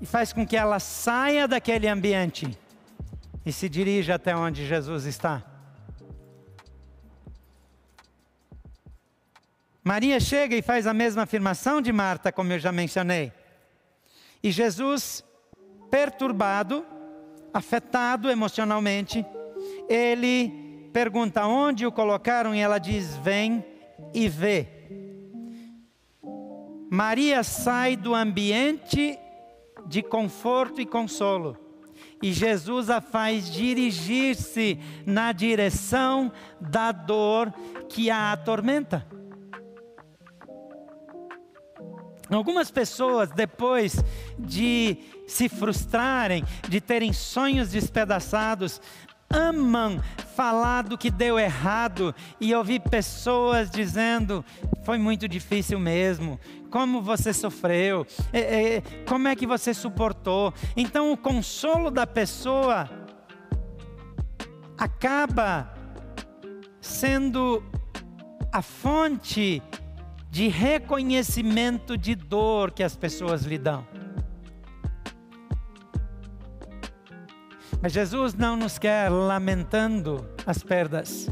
e 0.01 0.05
faz 0.05 0.31
com 0.31 0.47
que 0.47 0.55
ela 0.55 0.79
saia 0.79 1.47
daquele 1.47 1.87
ambiente 1.87 2.57
e 3.45 3.51
se 3.51 3.67
dirija 3.67 4.15
até 4.15 4.35
onde 4.35 4.65
Jesus 4.65 5.05
está. 5.05 5.43
Maria 9.83 10.19
chega 10.19 10.55
e 10.55 10.61
faz 10.61 10.87
a 10.87 10.93
mesma 10.93 11.23
afirmação 11.23 11.81
de 11.81 11.91
Marta, 11.91 12.31
como 12.31 12.53
eu 12.53 12.59
já 12.59 12.71
mencionei. 12.71 13.33
E 14.41 14.49
Jesus, 14.49 15.23
perturbado, 15.91 16.85
afetado 17.53 18.31
emocionalmente, 18.31 19.25
ele 19.89 20.89
pergunta 20.93 21.45
onde 21.45 21.85
o 21.85 21.91
colocaram 21.91 22.55
e 22.55 22.59
ela 22.59 22.77
diz: 22.77 23.15
Vem 23.17 23.65
e 24.13 24.29
vê. 24.29 24.67
Maria 26.89 27.43
sai 27.43 27.97
do 27.97 28.13
ambiente 28.13 29.17
de 29.87 30.01
conforto 30.01 30.79
e 30.79 30.85
consolo. 30.85 31.57
E 32.23 32.31
Jesus 32.31 32.89
a 32.89 33.01
faz 33.01 33.51
dirigir-se 33.51 34.79
na 35.05 35.33
direção 35.33 36.31
da 36.57 36.93
dor 36.93 37.53
que 37.89 38.09
a 38.09 38.31
atormenta. 38.31 39.05
Algumas 42.29 42.71
pessoas, 42.71 43.29
depois 43.29 44.01
de 44.39 44.99
se 45.27 45.49
frustrarem, 45.49 46.45
de 46.69 46.79
terem 46.79 47.11
sonhos 47.11 47.71
despedaçados, 47.71 48.79
amam 49.29 50.01
falar 50.33 50.83
do 50.83 50.97
que 50.97 51.11
deu 51.11 51.37
errado 51.37 52.15
e 52.39 52.55
ouvir 52.55 52.79
pessoas 52.79 53.69
dizendo: 53.69 54.45
foi 54.85 54.97
muito 54.97 55.27
difícil 55.27 55.77
mesmo, 55.77 56.39
como 56.73 57.03
você 57.03 57.31
sofreu, 57.31 58.03
é, 58.33 58.39
é, 58.77 58.81
como 59.07 59.27
é 59.27 59.35
que 59.35 59.45
você 59.45 59.75
suportou. 59.75 60.51
Então, 60.75 61.11
o 61.11 61.17
consolo 61.17 61.91
da 61.91 62.07
pessoa 62.07 62.89
acaba 64.75 65.71
sendo 66.81 67.63
a 68.51 68.63
fonte 68.63 69.61
de 70.31 70.47
reconhecimento 70.47 71.95
de 71.95 72.15
dor 72.15 72.71
que 72.71 72.81
as 72.81 72.95
pessoas 72.95 73.43
lhe 73.43 73.59
dão. 73.59 73.85
Mas 77.83 77.93
Jesus 77.93 78.33
não 78.33 78.55
nos 78.55 78.79
quer 78.79 79.09
lamentando 79.11 80.27
as 80.43 80.63
perdas. 80.63 81.29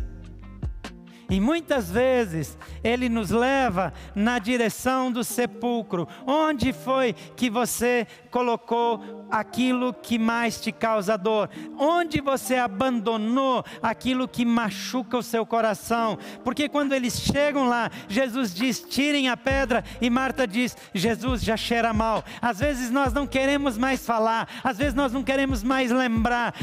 E 1.32 1.40
muitas 1.40 1.90
vezes 1.90 2.58
ele 2.84 3.08
nos 3.08 3.30
leva 3.30 3.94
na 4.14 4.38
direção 4.38 5.10
do 5.10 5.24
sepulcro. 5.24 6.06
Onde 6.28 6.74
foi 6.74 7.14
que 7.38 7.50
você 7.50 8.06
colocou 8.30 9.26
aquilo 9.32 9.94
que 9.94 10.20
mais 10.20 10.60
te 10.60 10.74
causa 10.74 11.18
dor? 11.18 11.50
Onde 11.80 12.20
você 12.20 12.56
abandonou 12.56 13.64
aquilo 13.82 14.28
que 14.28 14.44
machuca 14.44 15.18
o 15.18 15.24
seu 15.24 15.46
coração? 15.46 16.20
Porque 16.44 16.68
quando 16.68 16.92
eles 16.92 17.18
chegam 17.22 17.66
lá, 17.66 17.90
Jesus 18.10 18.54
diz: 18.54 18.82
tirem 18.82 19.30
a 19.30 19.38
pedra, 19.38 19.86
e 20.02 20.10
Marta 20.10 20.46
diz: 20.46 20.76
Jesus 20.94 21.42
já 21.42 21.56
cheira 21.56 21.94
mal. 21.94 22.26
Às 22.42 22.60
vezes 22.60 22.92
nós 22.92 23.14
não 23.14 23.26
queremos 23.26 23.78
mais 23.78 24.06
falar, 24.06 24.50
às 24.62 24.78
vezes 24.78 24.94
nós 24.94 25.14
não 25.14 25.24
queremos 25.24 25.64
mais 25.64 25.92
lembrar, 25.92 26.54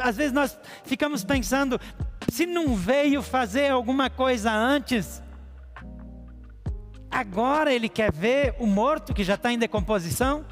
às 0.00 0.16
vezes 0.16 0.32
nós 0.32 0.58
ficamos 0.84 1.22
pensando: 1.22 1.80
se 2.28 2.46
não 2.46 2.74
veio 2.74 3.22
fazer 3.22 3.70
alguma 3.70 4.10
coisa 4.10 4.52
antes, 4.52 5.22
agora 7.10 7.72
ele 7.72 7.88
quer 7.88 8.12
ver 8.12 8.54
o 8.58 8.66
morto 8.66 9.14
que 9.14 9.24
já 9.24 9.34
está 9.34 9.52
em 9.52 9.58
decomposição? 9.58 10.44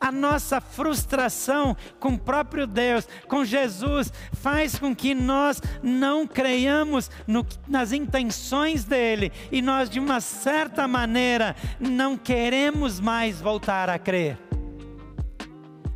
A 0.00 0.12
nossa 0.12 0.60
frustração 0.60 1.76
com 1.98 2.10
o 2.10 2.18
próprio 2.18 2.66
Deus, 2.66 3.08
com 3.26 3.44
Jesus, 3.44 4.12
faz 4.32 4.78
com 4.78 4.94
que 4.94 5.14
nós 5.14 5.60
não 5.82 6.26
creiamos 6.26 7.10
no, 7.26 7.46
nas 7.66 7.92
intenções 7.92 8.84
dele 8.84 9.32
e 9.50 9.62
nós, 9.62 9.88
de 9.88 9.98
uma 9.98 10.20
certa 10.20 10.86
maneira, 10.86 11.56
não 11.80 12.16
queremos 12.16 13.00
mais 13.00 13.40
voltar 13.40 13.88
a 13.88 13.98
crer. 13.98 14.38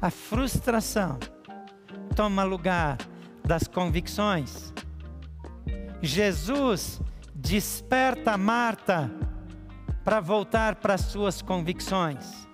A 0.01 0.11
frustração 0.11 1.19
toma 2.17 2.43
lugar 2.43 2.99
das 3.45 3.67
convicções. 3.67 4.73
Jesus 6.01 7.01
desperta 7.35 8.37
Marta 8.37 9.11
para 10.05 10.21
voltar 10.21 10.77
para 10.77 10.99
suas 10.99 11.43
convicções. 11.43 12.49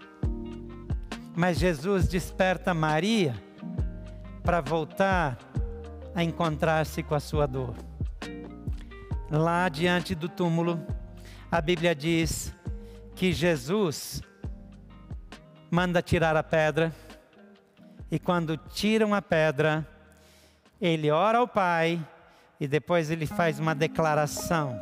Mas 1.35 1.59
Jesus 1.59 2.09
desperta 2.09 2.74
Maria 2.74 3.35
para 4.42 4.61
voltar 4.61 5.38
a 6.14 6.24
encontrar-se 6.24 7.03
com 7.03 7.14
a 7.14 7.20
sua 7.20 7.46
dor. 7.46 7.74
Lá 9.31 9.68
diante 9.68 10.14
do 10.14 10.29
túmulo, 10.29 10.85
a 11.51 11.61
Bíblia 11.61 11.94
diz 11.94 12.53
que 13.14 13.33
Jesus 13.33 14.22
manda 15.70 16.01
tirar 16.01 16.37
a 16.37 16.42
pedra, 16.42 16.94
e 18.11 18.18
quando 18.18 18.57
tiram 18.57 19.14
a 19.14 19.20
pedra, 19.20 19.87
ele 20.80 21.10
ora 21.10 21.38
ao 21.38 21.48
Pai 21.48 22.00
e 22.60 22.66
depois 22.66 23.10
ele 23.10 23.26
faz 23.26 23.58
uma 23.58 23.74
declaração: 23.74 24.78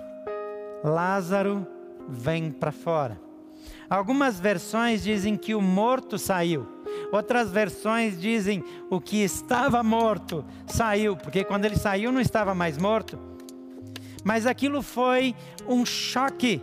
Lázaro, 0.85 1.67
vem 2.09 2.51
para 2.51 2.73
fora. 2.73 3.21
Algumas 3.89 4.41
versões 4.41 5.03
dizem 5.03 5.37
que 5.37 5.55
o 5.55 5.61
morto 5.61 6.19
saiu. 6.19 6.67
Outras 7.13 7.51
versões 7.51 8.21
dizem 8.21 8.63
o 8.91 9.01
que 9.01 9.23
estava 9.23 9.83
morto 9.83 10.45
saiu, 10.67 11.17
porque 11.17 11.45
quando 11.45 11.65
ele 11.65 11.77
saiu 11.77 12.11
não 12.11 12.21
estava 12.21 12.55
mais 12.55 12.79
morto. 12.79 13.19
Mas 14.25 14.47
aquilo 14.47 14.83
foi 14.83 15.35
um 15.69 15.87
choque 15.87 16.61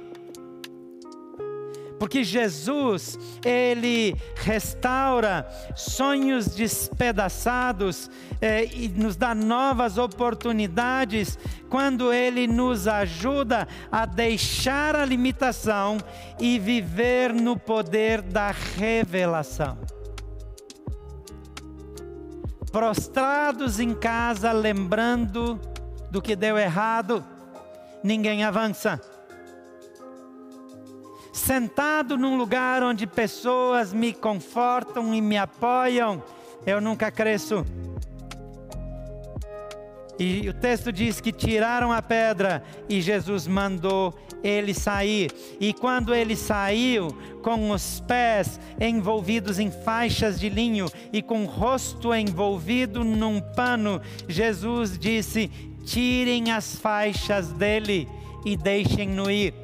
porque 2.04 2.22
Jesus, 2.22 3.18
Ele 3.46 4.14
restaura 4.36 5.48
sonhos 5.74 6.48
despedaçados 6.48 8.12
eh, 8.42 8.66
e 8.66 8.90
nos 8.90 9.16
dá 9.16 9.34
novas 9.34 9.98
oportunidades 9.98 11.40
quando 11.70 12.12
Ele 12.12 12.46
nos 12.46 12.90
ajuda 12.90 13.70
a 13.90 14.06
deixar 14.06 14.98
a 14.98 15.06
limitação 15.06 15.98
e 16.42 16.60
viver 16.60 17.34
no 17.34 17.58
poder 17.58 18.22
da 18.22 18.52
revelação. 18.52 19.78
Prostrados 22.70 23.80
em 23.80 23.94
casa, 23.94 24.52
lembrando 24.52 25.58
do 26.12 26.22
que 26.22 26.36
deu 26.36 26.58
errado, 26.58 27.24
ninguém 28.04 28.44
avança 28.44 29.13
sentado 31.34 32.16
num 32.16 32.38
lugar 32.38 32.84
onde 32.84 33.08
pessoas 33.08 33.92
me 33.92 34.14
confortam 34.14 35.14
e 35.16 35.20
me 35.20 35.36
apoiam, 35.36 36.24
eu 36.64 36.80
nunca 36.80 37.12
cresço. 37.12 37.66
E 40.20 40.48
o 40.48 40.54
texto 40.54 40.92
diz 40.92 41.20
que 41.20 41.32
tiraram 41.32 41.92
a 41.92 42.00
pedra 42.00 42.64
e 42.88 43.02
Jesus 43.02 43.48
mandou 43.48 44.14
ele 44.44 44.72
sair. 44.72 45.32
E 45.60 45.74
quando 45.74 46.14
ele 46.14 46.36
saiu, 46.36 47.08
com 47.42 47.72
os 47.72 48.00
pés 48.02 48.60
envolvidos 48.80 49.58
em 49.58 49.72
faixas 49.72 50.40
de 50.40 50.50
linho 50.50 50.86
e 51.12 51.22
com 51.22 51.44
o 51.44 51.48
rosto 51.48 52.14
envolvido 52.14 53.04
num 53.04 53.42
pano, 53.42 54.00
Jesus 54.28 55.00
disse: 55.00 55.50
Tirem 55.84 56.52
as 56.52 56.76
faixas 56.76 57.52
dele 57.52 58.08
e 58.46 58.56
deixem-no 58.56 59.32
ir 59.32 59.63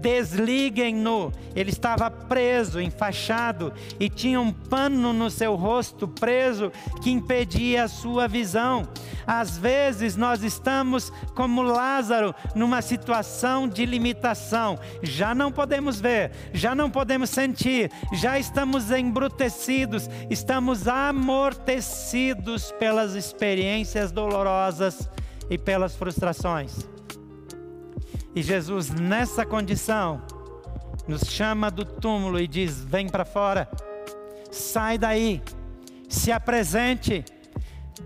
desliguem-no. 0.00 1.32
Ele 1.54 1.70
estava 1.70 2.10
preso, 2.10 2.80
enfaixado 2.80 3.72
e 3.98 4.08
tinha 4.08 4.40
um 4.40 4.52
pano 4.52 5.12
no 5.12 5.30
seu 5.30 5.54
rosto 5.54 6.06
preso 6.06 6.72
que 7.02 7.10
impedia 7.10 7.84
a 7.84 7.88
sua 7.88 8.28
visão. 8.28 8.88
Às 9.26 9.58
vezes 9.58 10.16
nós 10.16 10.42
estamos 10.42 11.12
como 11.34 11.62
Lázaro 11.62 12.34
numa 12.54 12.80
situação 12.80 13.68
de 13.68 13.84
limitação. 13.84 14.78
Já 15.02 15.34
não 15.34 15.52
podemos 15.52 16.00
ver, 16.00 16.30
já 16.52 16.74
não 16.74 16.90
podemos 16.90 17.30
sentir, 17.30 17.90
já 18.12 18.38
estamos 18.38 18.90
embrutecidos, 18.90 20.08
estamos 20.30 20.88
amortecidos 20.88 22.72
pelas 22.72 23.14
experiências 23.14 24.10
dolorosas 24.10 25.08
e 25.50 25.58
pelas 25.58 25.94
frustrações. 25.94 26.97
E 28.34 28.42
Jesus, 28.42 28.90
nessa 28.90 29.44
condição, 29.44 30.22
nos 31.06 31.22
chama 31.22 31.70
do 31.70 31.84
túmulo 31.84 32.38
e 32.38 32.46
diz: 32.46 32.84
vem 32.84 33.08
para 33.08 33.24
fora, 33.24 33.68
sai 34.50 34.98
daí, 34.98 35.42
se 36.08 36.30
apresente 36.30 37.24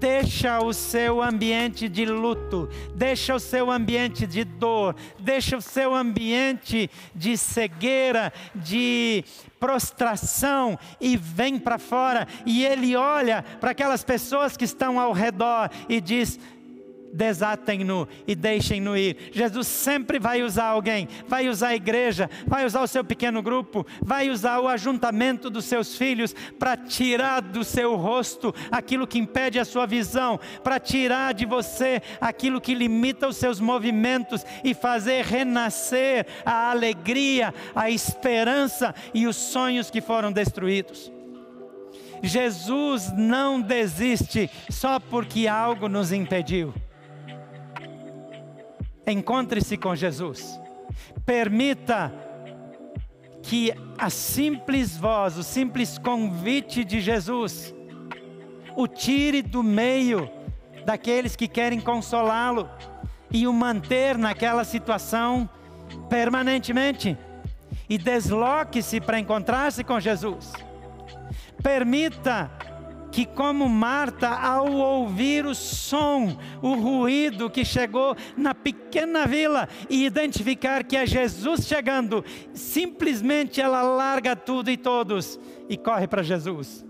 deixa 0.03 0.59
o 0.59 0.73
seu 0.73 1.23
ambiente 1.23 1.89
de 1.89 2.05
luto, 2.05 2.69
deixa 2.93 3.37
o 3.37 3.39
seu 3.39 3.71
ambiente 3.71 4.27
de 4.27 4.43
dor, 4.43 4.97
deixa 5.17 5.57
o 5.57 5.63
seu 5.63 5.95
ambiente 5.95 6.91
de 7.15 7.37
cegueira, 7.37 8.33
de 8.53 9.25
prostração 9.61 10.77
e 11.01 11.17
vem 11.17 11.57
para 11.57 11.79
fora. 11.79 12.27
E 12.45 12.65
ele 12.65 12.97
olha 12.97 13.45
para 13.61 13.71
aquelas 13.71 14.03
pessoas 14.03 14.57
que 14.57 14.65
estão 14.65 14.99
ao 14.99 15.13
redor 15.13 15.71
e 15.89 16.01
diz: 16.01 16.37
desatem-no 17.13 18.09
e 18.27 18.35
deixem-no 18.35 18.97
ir. 18.97 19.31
Jesus 19.33 19.67
sempre 19.67 20.19
vai 20.19 20.43
usar 20.43 20.67
alguém, 20.67 21.09
vai 21.29 21.49
usar 21.49 21.69
a 21.69 21.77
igreja, 21.77 22.31
vai 22.47 22.65
usar 22.65 22.83
o 22.83 22.87
seu 22.87 23.05
pequeno 23.05 23.43
grupo, 23.43 23.87
vai 24.01 24.31
usar 24.31 24.61
o 24.61 24.69
ajuntamento 24.69 25.51
dos 25.51 25.65
seus 25.65 25.97
filhos 25.97 26.35
para 26.59 26.77
tirar 26.77 27.41
do 27.41 27.63
seu 27.63 27.97
rosto 27.97 28.55
aquilo 28.71 29.07
que 29.07 29.19
impede 29.19 29.59
a 29.59 29.65
sua 29.65 29.87
visão, 29.87 30.41
para 30.65 30.81
tirar 30.81 31.35
de 31.35 31.45
você 31.45 32.01
aquilo 32.21 32.61
que 32.61 32.75
limita 32.75 33.29
os 33.29 33.37
seus 33.37 33.61
movimentos 33.61 34.45
e 34.65 34.75
fazer 34.75 35.25
renascer 35.25 36.27
a 36.45 36.71
alegria, 36.71 37.55
a 37.75 37.91
esperança 37.91 38.95
e 39.13 39.27
os 39.27 39.37
sonhos 39.37 39.91
que 39.91 40.01
foram 40.01 40.33
destruídos. 40.33 41.13
Jesus 42.23 43.13
não 43.13 43.61
desiste 43.61 44.49
só 44.71 45.01
porque 45.01 45.49
algo 45.49 45.89
nos 45.89 46.13
impediu. 46.13 46.73
Encontre-se 49.13 49.77
com 49.77 49.95
Jesus. 49.95 50.59
Permita 51.27 52.13
que 53.43 53.73
a 53.99 54.09
simples 54.09 54.97
voz, 54.97 55.37
o 55.37 55.43
simples 55.43 55.99
convite 55.99 56.85
de 56.85 57.01
Jesus, 57.01 57.75
o 58.77 58.87
tire 58.89 59.43
do 59.43 59.63
meio 59.63 60.31
daqueles 60.87 61.37
que 61.37 61.47
querem 61.47 61.81
consolá-lo 61.81 62.69
e 63.31 63.47
o 63.47 63.53
manter 63.53 64.17
naquela 64.17 64.65
situação 64.65 65.49
permanentemente. 66.09 67.17
E 67.89 67.99
desloque-se 67.99 69.01
para 69.01 69.19
encontrar-se 69.19 69.85
com 69.85 70.01
Jesus. 70.01 70.53
Permita 71.63 72.51
que, 73.13 73.27
como 73.27 73.69
Marta, 73.69 74.29
ao 74.29 74.73
ouvir 74.73 75.45
o 75.45 75.55
som, 75.55 76.37
o 76.63 76.75
ruído 76.75 77.51
que 77.51 77.65
chegou 77.65 78.17
na 78.37 78.55
pequena 78.55 79.27
vila 79.27 79.69
e 79.89 80.07
identificar 80.07 80.83
que 80.83 80.97
é 80.97 81.07
Jesus 81.07 81.67
chegando, 81.67 82.25
simplesmente 82.55 83.61
ela 83.61 83.83
larga 83.83 84.35
tudo 84.35 84.71
e 84.71 84.77
todos 84.77 85.39
e 85.69 85.77
corre 85.77 86.09
para 86.09 86.23
Jesus. 86.23 86.85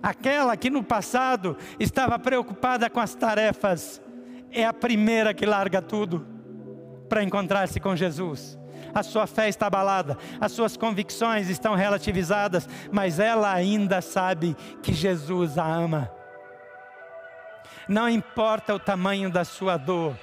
Aquela 0.00 0.56
que 0.56 0.70
no 0.70 0.84
passado 0.84 1.56
estava 1.78 2.18
preocupada 2.18 2.88
com 2.88 3.00
as 3.00 3.14
tarefas, 3.14 4.00
é 4.50 4.64
a 4.64 4.72
primeira 4.72 5.34
que 5.34 5.44
larga 5.44 5.82
tudo 5.82 6.26
para 7.08 7.22
encontrar-se 7.22 7.80
com 7.80 7.96
Jesus 7.96 8.57
a 8.94 9.02
sua 9.02 9.26
fé 9.26 9.48
está 9.48 9.66
abalada, 9.66 10.16
as 10.40 10.52
suas 10.52 10.76
convicções 10.76 11.48
estão 11.48 11.74
relativizadas, 11.74 12.68
mas 12.90 13.18
ela 13.18 13.52
ainda 13.52 14.00
sabe 14.00 14.56
que 14.82 14.92
Jesus 14.92 15.58
a 15.58 15.64
ama. 15.64 16.10
Não 17.88 18.08
importa 18.08 18.74
o 18.74 18.78
tamanho 18.78 19.30
da 19.30 19.44
sua 19.44 19.76
dor, 19.76 20.16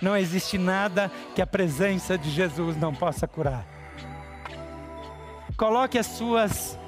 não 0.00 0.16
existe 0.16 0.56
nada 0.56 1.10
que 1.34 1.42
a 1.42 1.46
presença 1.46 2.16
de 2.16 2.30
Jesus 2.30 2.76
não 2.76 2.94
possa 2.94 3.26
curar. 3.26 3.64
Coloque 5.56 5.98
as 5.98 6.06
suas 6.06 6.78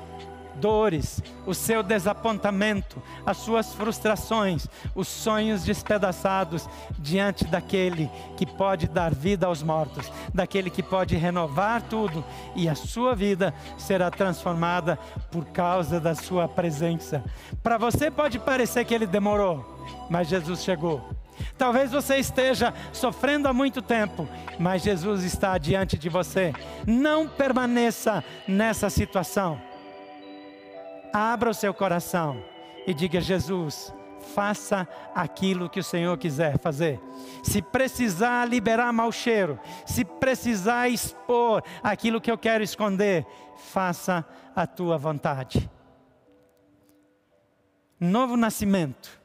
dores, 0.56 1.22
o 1.46 1.54
seu 1.54 1.82
desapontamento, 1.82 3.02
as 3.24 3.36
suas 3.38 3.74
frustrações, 3.74 4.66
os 4.94 5.08
sonhos 5.08 5.64
despedaçados 5.64 6.68
diante 6.98 7.44
daquele 7.44 8.10
que 8.36 8.46
pode 8.46 8.88
dar 8.88 9.14
vida 9.14 9.46
aos 9.46 9.62
mortos, 9.62 10.10
daquele 10.32 10.70
que 10.70 10.82
pode 10.82 11.16
renovar 11.16 11.82
tudo 11.82 12.24
e 12.54 12.68
a 12.68 12.74
sua 12.74 13.14
vida 13.14 13.54
será 13.76 14.10
transformada 14.10 14.98
por 15.30 15.46
causa 15.46 16.00
da 16.00 16.14
sua 16.14 16.48
presença. 16.48 17.24
Para 17.62 17.78
você 17.78 18.10
pode 18.10 18.38
parecer 18.38 18.84
que 18.84 18.94
ele 18.94 19.06
demorou, 19.06 19.84
mas 20.10 20.28
Jesus 20.28 20.62
chegou. 20.62 21.02
Talvez 21.58 21.90
você 21.90 22.16
esteja 22.16 22.72
sofrendo 22.92 23.48
há 23.48 23.52
muito 23.52 23.80
tempo, 23.80 24.28
mas 24.58 24.82
Jesus 24.82 25.24
está 25.24 25.56
diante 25.58 25.98
de 25.98 26.08
você. 26.08 26.52
Não 26.86 27.28
permaneça 27.28 28.22
nessa 28.46 28.88
situação 28.90 29.71
abra 31.12 31.50
o 31.50 31.54
seu 31.54 31.74
coração 31.74 32.42
e 32.86 32.94
diga: 32.94 33.20
Jesus, 33.20 33.92
faça 34.34 34.88
aquilo 35.14 35.68
que 35.68 35.80
o 35.80 35.84
Senhor 35.84 36.16
quiser 36.16 36.58
fazer. 36.58 37.00
Se 37.42 37.60
precisar 37.60 38.48
liberar 38.48 38.92
mau 38.92 39.12
cheiro, 39.12 39.58
se 39.84 40.04
precisar 40.04 40.88
expor 40.88 41.62
aquilo 41.82 42.20
que 42.20 42.30
eu 42.30 42.38
quero 42.38 42.64
esconder, 42.64 43.26
faça 43.56 44.24
a 44.54 44.66
tua 44.66 44.96
vontade. 44.96 45.68
Novo 48.00 48.36
nascimento 48.36 49.20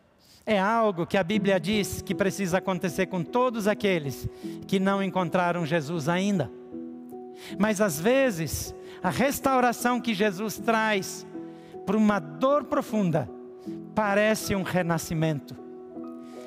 é 0.46 0.60
algo 0.60 1.06
que 1.06 1.18
a 1.18 1.24
Bíblia 1.24 1.60
diz 1.60 2.02
que 2.02 2.16
precisa 2.16 2.60
acontecer 2.60 3.08
com 3.08 3.24
todos 3.24 3.68
aqueles 3.68 4.28
que 4.68 4.80
não 4.80 5.02
encontraram 5.02 5.66
Jesus 5.66 6.08
ainda. 6.08 6.52
Mas 7.58 7.82
às 7.82 8.00
vezes, 8.00 8.74
a 9.02 9.10
restauração 9.10 10.00
que 10.00 10.14
Jesus 10.14 10.58
traz 10.58 11.26
por 11.88 11.96
uma 11.96 12.20
dor 12.20 12.66
profunda, 12.66 13.30
parece 13.96 14.54
um 14.54 14.62
renascimento. 14.62 15.56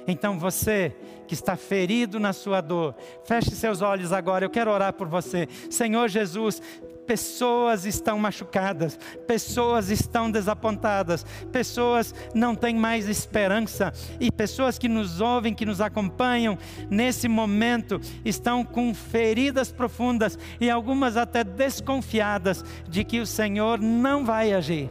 Então 0.06 0.38
você 0.38 0.94
que 1.26 1.32
está 1.32 1.56
ferido 1.56 2.20
na 2.20 2.34
sua 2.34 2.60
dor, 2.60 2.94
feche 3.24 3.52
seus 3.52 3.80
olhos 3.80 4.12
agora, 4.12 4.44
eu 4.44 4.50
quero 4.50 4.70
orar 4.70 4.92
por 4.92 5.08
você. 5.08 5.48
Senhor 5.70 6.08
Jesus, 6.08 6.60
pessoas 7.06 7.86
estão 7.86 8.18
machucadas, 8.18 8.98
pessoas 9.26 9.88
estão 9.88 10.30
desapontadas, 10.30 11.24
pessoas 11.50 12.14
não 12.34 12.54
têm 12.54 12.74
mais 12.74 13.08
esperança 13.08 13.94
e 14.20 14.30
pessoas 14.30 14.78
que 14.78 14.88
nos 14.88 15.22
ouvem, 15.22 15.54
que 15.54 15.64
nos 15.64 15.80
acompanham 15.80 16.58
nesse 16.90 17.28
momento 17.28 17.98
estão 18.26 18.62
com 18.62 18.92
feridas 18.92 19.72
profundas 19.72 20.38
e 20.60 20.68
algumas 20.68 21.16
até 21.16 21.42
desconfiadas 21.42 22.62
de 22.86 23.04
que 23.04 23.20
o 23.20 23.26
Senhor 23.26 23.80
não 23.80 24.22
vai 24.22 24.52
agir. 24.52 24.90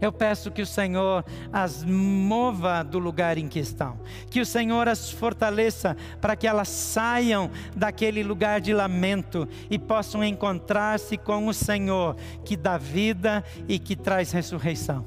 Eu 0.00 0.12
peço 0.12 0.50
que 0.50 0.62
o 0.62 0.66
Senhor 0.66 1.24
as 1.52 1.84
mova 1.84 2.82
do 2.82 2.98
lugar 2.98 3.38
em 3.38 3.48
que 3.48 3.58
estão, 3.58 3.98
que 4.30 4.40
o 4.40 4.46
Senhor 4.46 4.88
as 4.88 5.10
fortaleça 5.10 5.96
para 6.20 6.36
que 6.36 6.46
elas 6.46 6.68
saiam 6.68 7.50
daquele 7.74 8.22
lugar 8.22 8.60
de 8.60 8.72
lamento 8.72 9.48
e 9.70 9.78
possam 9.78 10.22
encontrar-se 10.22 11.16
com 11.16 11.46
o 11.46 11.54
Senhor 11.54 12.16
que 12.44 12.56
dá 12.56 12.76
vida 12.76 13.44
e 13.68 13.78
que 13.78 13.96
traz 13.96 14.32
ressurreição. 14.32 15.06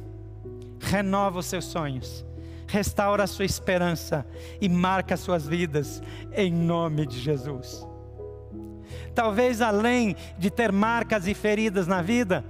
Renova 0.79 1.39
os 1.39 1.45
seus 1.45 1.65
sonhos, 1.65 2.25
restaura 2.67 3.23
a 3.23 3.27
sua 3.27 3.45
esperança 3.45 4.25
e 4.61 4.69
marca 4.69 5.15
as 5.15 5.19
suas 5.19 5.47
vidas 5.47 6.01
em 6.33 6.51
nome 6.51 7.05
de 7.05 7.19
Jesus. 7.19 7.85
Talvez 9.13 9.61
além 9.61 10.15
de 10.37 10.51
ter 10.51 10.71
marcas 10.71 11.27
e 11.27 11.33
feridas 11.33 11.87
na 11.87 12.03
vida, 12.03 12.45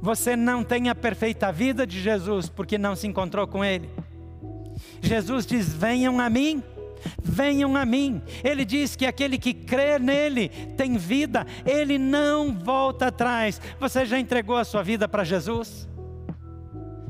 você 0.00 0.36
não 0.36 0.62
tem 0.62 0.88
a 0.88 0.94
perfeita 0.94 1.50
vida 1.50 1.86
de 1.86 2.00
Jesus 2.00 2.48
porque 2.48 2.78
não 2.78 2.94
se 2.94 3.06
encontrou 3.06 3.46
com 3.46 3.64
Ele. 3.64 3.88
Jesus 5.00 5.46
diz: 5.46 5.72
Venham 5.72 6.20
a 6.20 6.28
mim, 6.28 6.62
venham 7.22 7.76
a 7.76 7.84
mim. 7.84 8.22
Ele 8.44 8.64
diz 8.64 8.94
que 8.94 9.06
aquele 9.06 9.38
que 9.38 9.54
crê 9.54 9.98
nele 9.98 10.48
tem 10.76 10.96
vida, 10.96 11.46
ele 11.64 11.98
não 11.98 12.52
volta 12.52 13.06
atrás. 13.06 13.60
Você 13.80 14.04
já 14.04 14.18
entregou 14.18 14.56
a 14.56 14.64
sua 14.64 14.82
vida 14.82 15.08
para 15.08 15.24
Jesus? 15.24 15.88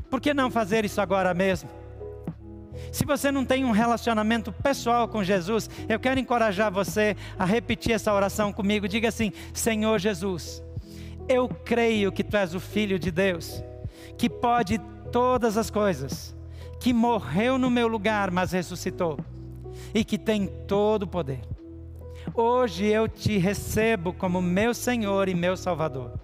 Por 0.09 0.21
que 0.21 0.33
não 0.33 0.49
fazer 0.49 0.85
isso 0.85 1.01
agora 1.01 1.33
mesmo? 1.33 1.69
Se 2.91 3.03
você 3.05 3.31
não 3.31 3.43
tem 3.43 3.65
um 3.65 3.71
relacionamento 3.71 4.51
pessoal 4.51 5.07
com 5.07 5.23
Jesus, 5.23 5.69
eu 5.89 5.99
quero 5.99 6.19
encorajar 6.19 6.71
você 6.71 7.17
a 7.37 7.43
repetir 7.43 7.91
essa 7.93 8.13
oração 8.13 8.53
comigo. 8.53 8.87
Diga 8.87 9.09
assim: 9.09 9.33
Senhor 9.53 9.99
Jesus 9.99 10.63
eu 11.27 11.47
creio 11.47 12.11
que 12.11 12.23
tu 12.23 12.37
és 12.37 12.53
o 12.53 12.59
Filho 12.59 12.97
de 12.97 13.11
Deus, 13.11 13.63
que 14.17 14.29
pode 14.29 14.79
todas 15.11 15.57
as 15.57 15.69
coisas, 15.69 16.35
que 16.79 16.93
morreu 16.93 17.57
no 17.57 17.69
meu 17.69 17.87
lugar, 17.87 18.31
mas 18.31 18.51
ressuscitou, 18.51 19.17
e 19.93 20.03
que 20.03 20.17
tem 20.17 20.47
todo 20.67 21.03
o 21.03 21.07
poder. 21.07 21.41
Hoje 22.33 22.85
eu 22.85 23.07
te 23.07 23.37
recebo 23.37 24.13
como 24.13 24.41
meu 24.41 24.73
Senhor 24.73 25.29
e 25.29 25.35
meu 25.35 25.55
Salvador. 25.55 26.19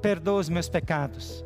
Perdoa 0.00 0.40
os 0.40 0.48
meus 0.48 0.68
pecados. 0.68 1.44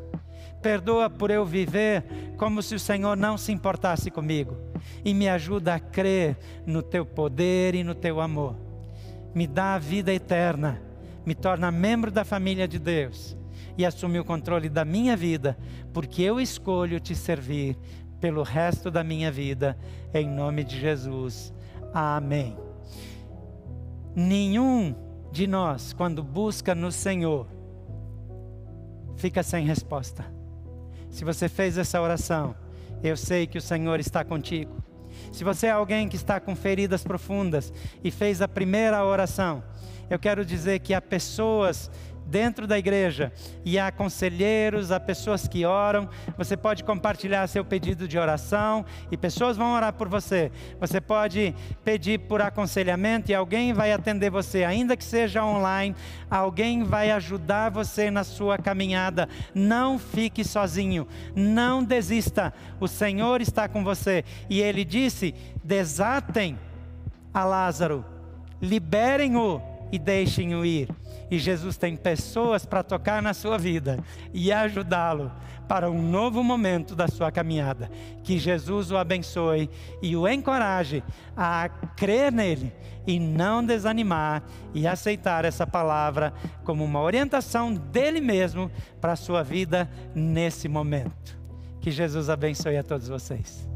Perdoa 0.63 1.09
por 1.11 1.31
eu 1.31 1.45
viver 1.45 2.05
como 2.37 2.63
se 2.63 2.75
o 2.75 2.81
Senhor 2.81 3.17
não 3.17 3.37
se 3.37 3.53
importasse 3.53 4.11
comigo. 4.11 4.57
E 5.05 5.13
me 5.13 5.29
ajuda 5.29 5.75
a 5.75 5.81
crer 5.81 6.37
no 6.67 6.83
teu 6.83 7.05
poder 7.05 7.75
e 7.75 7.83
no 7.83 7.95
teu 7.95 8.21
amor. 8.21 8.57
me 9.35 9.47
dá 9.47 9.75
a 9.75 9.79
vida 9.79 10.13
eterna, 10.13 10.81
me 11.29 11.35
torna 11.35 11.71
membro 11.71 12.11
da 12.11 12.25
família 12.25 12.67
de 12.67 12.79
Deus 12.79 13.37
e 13.77 13.85
assume 13.85 14.19
o 14.19 14.25
controle 14.25 14.71
da 14.71 14.83
minha 14.83 15.15
vida, 15.15 15.59
porque 15.93 16.23
eu 16.23 16.41
escolho 16.41 16.99
te 16.99 17.15
servir 17.15 17.77
pelo 18.19 18.43
resto 18.43 18.91
da 18.91 19.05
minha 19.05 19.31
vida, 19.31 19.77
em 20.15 20.27
nome 20.27 20.65
de 20.65 20.81
Jesus. 20.81 21.53
Amém. 21.93 22.57
Nenhum 24.17 24.95
de 25.31 25.47
nós, 25.47 25.93
quando 25.93 26.23
busca 26.23 26.75
no 26.75 26.91
Senhor, 26.91 27.47
fica 29.19 29.43
sem 29.43 29.67
resposta. 29.67 30.25
Se 31.11 31.27
você 31.27 31.47
fez 31.47 31.77
essa 31.77 32.01
oração, 32.01 32.57
eu 33.03 33.19
sei 33.19 33.47
que 33.47 33.59
o 33.59 33.63
Senhor 33.63 34.01
está 34.01 34.25
contigo. 34.25 34.83
Se 35.31 35.45
você 35.45 35.67
é 35.67 35.73
alguém 35.73 36.09
que 36.09 36.17
está 36.17 36.41
com 36.41 36.57
feridas 36.57 37.05
profundas 37.05 37.71
e 38.03 38.11
fez 38.11 38.41
a 38.41 38.49
primeira 38.49 39.05
oração, 39.05 39.63
eu 40.11 40.19
quero 40.19 40.45
dizer 40.45 40.79
que 40.81 40.95
há 40.95 41.01
pessoas 41.01 41.91
dentro 42.29 42.67
da 42.67 42.79
igreja 42.79 43.33
e 43.65 43.79
há 43.79 43.91
conselheiros, 43.91 44.93
há 44.93 45.01
pessoas 45.01 45.49
que 45.49 45.65
oram. 45.65 46.09
Você 46.37 46.57
pode 46.57 46.85
compartilhar 46.85 47.47
seu 47.47 47.65
pedido 47.65 48.07
de 48.07 48.19
oração 48.19 48.85
e 49.11 49.17
pessoas 49.17 49.57
vão 49.57 49.73
orar 49.73 49.95
por 49.95 50.09
você. 50.09 50.53
Você 50.79 51.01
pode 51.01 51.55
pedir 51.83 52.21
por 52.21 52.43
aconselhamento 52.43 53.31
e 53.31 53.35
alguém 53.35 53.73
vai 53.73 53.93
atender 53.93 54.31
você, 54.31 54.63
ainda 54.65 54.97
que 54.97 55.05
seja 55.05 55.45
online. 55.45 55.97
Alguém 56.31 56.85
vai 56.85 57.11
ajudar 57.11 57.71
você 57.71 58.11
na 58.11 58.25
sua 58.25 58.59
caminhada. 58.59 59.29
Não 59.55 59.99
fique 59.99 60.45
sozinho, 60.45 61.09
não 61.35 61.83
desista. 61.83 62.53
O 62.79 62.87
Senhor 62.87 63.41
está 63.41 63.69
com 63.69 63.83
você 63.83 64.25
e 64.51 64.61
ele 64.61 64.85
disse: 64.85 65.35
desatem 65.65 66.59
a 67.33 67.45
Lázaro, 67.45 68.05
liberem-o 68.61 69.68
e 69.91 69.99
deixem-o 69.99 70.65
ir. 70.65 70.89
E 71.31 71.39
Jesus 71.39 71.77
tem 71.77 71.97
pessoas 71.97 72.65
para 72.65 72.83
tocar 72.83 73.23
na 73.23 73.35
sua 73.35 73.59
vida 73.59 73.99
e 74.33 74.51
ajudá-lo 74.51 75.31
para 75.69 75.91
um 75.91 76.03
novo 76.03 76.43
momento 76.43 76.97
da 76.97 77.07
sua 77.07 77.31
caminhada. 77.31 77.91
Que 78.25 78.39
Jesus 78.39 78.91
o 78.91 78.97
abençoe 78.97 79.69
e 80.01 80.17
o 80.17 80.27
encoraje 80.27 81.05
a 81.37 81.69
crer 81.97 82.33
nele 82.33 82.73
e 83.07 83.19
não 83.19 83.65
desanimar 83.65 84.43
e 84.75 84.87
aceitar 84.87 85.45
essa 85.45 85.67
palavra 85.67 86.33
como 86.65 86.85
uma 86.85 87.01
orientação 87.01 87.75
dele 87.75 88.21
mesmo 88.21 88.71
para 89.01 89.13
a 89.13 89.17
sua 89.17 89.43
vida 89.43 89.89
nesse 90.15 90.69
momento. 90.69 91.39
Que 91.81 91.91
Jesus 91.91 92.29
abençoe 92.29 92.77
a 92.77 92.83
todos 92.83 93.09
vocês. 93.09 93.69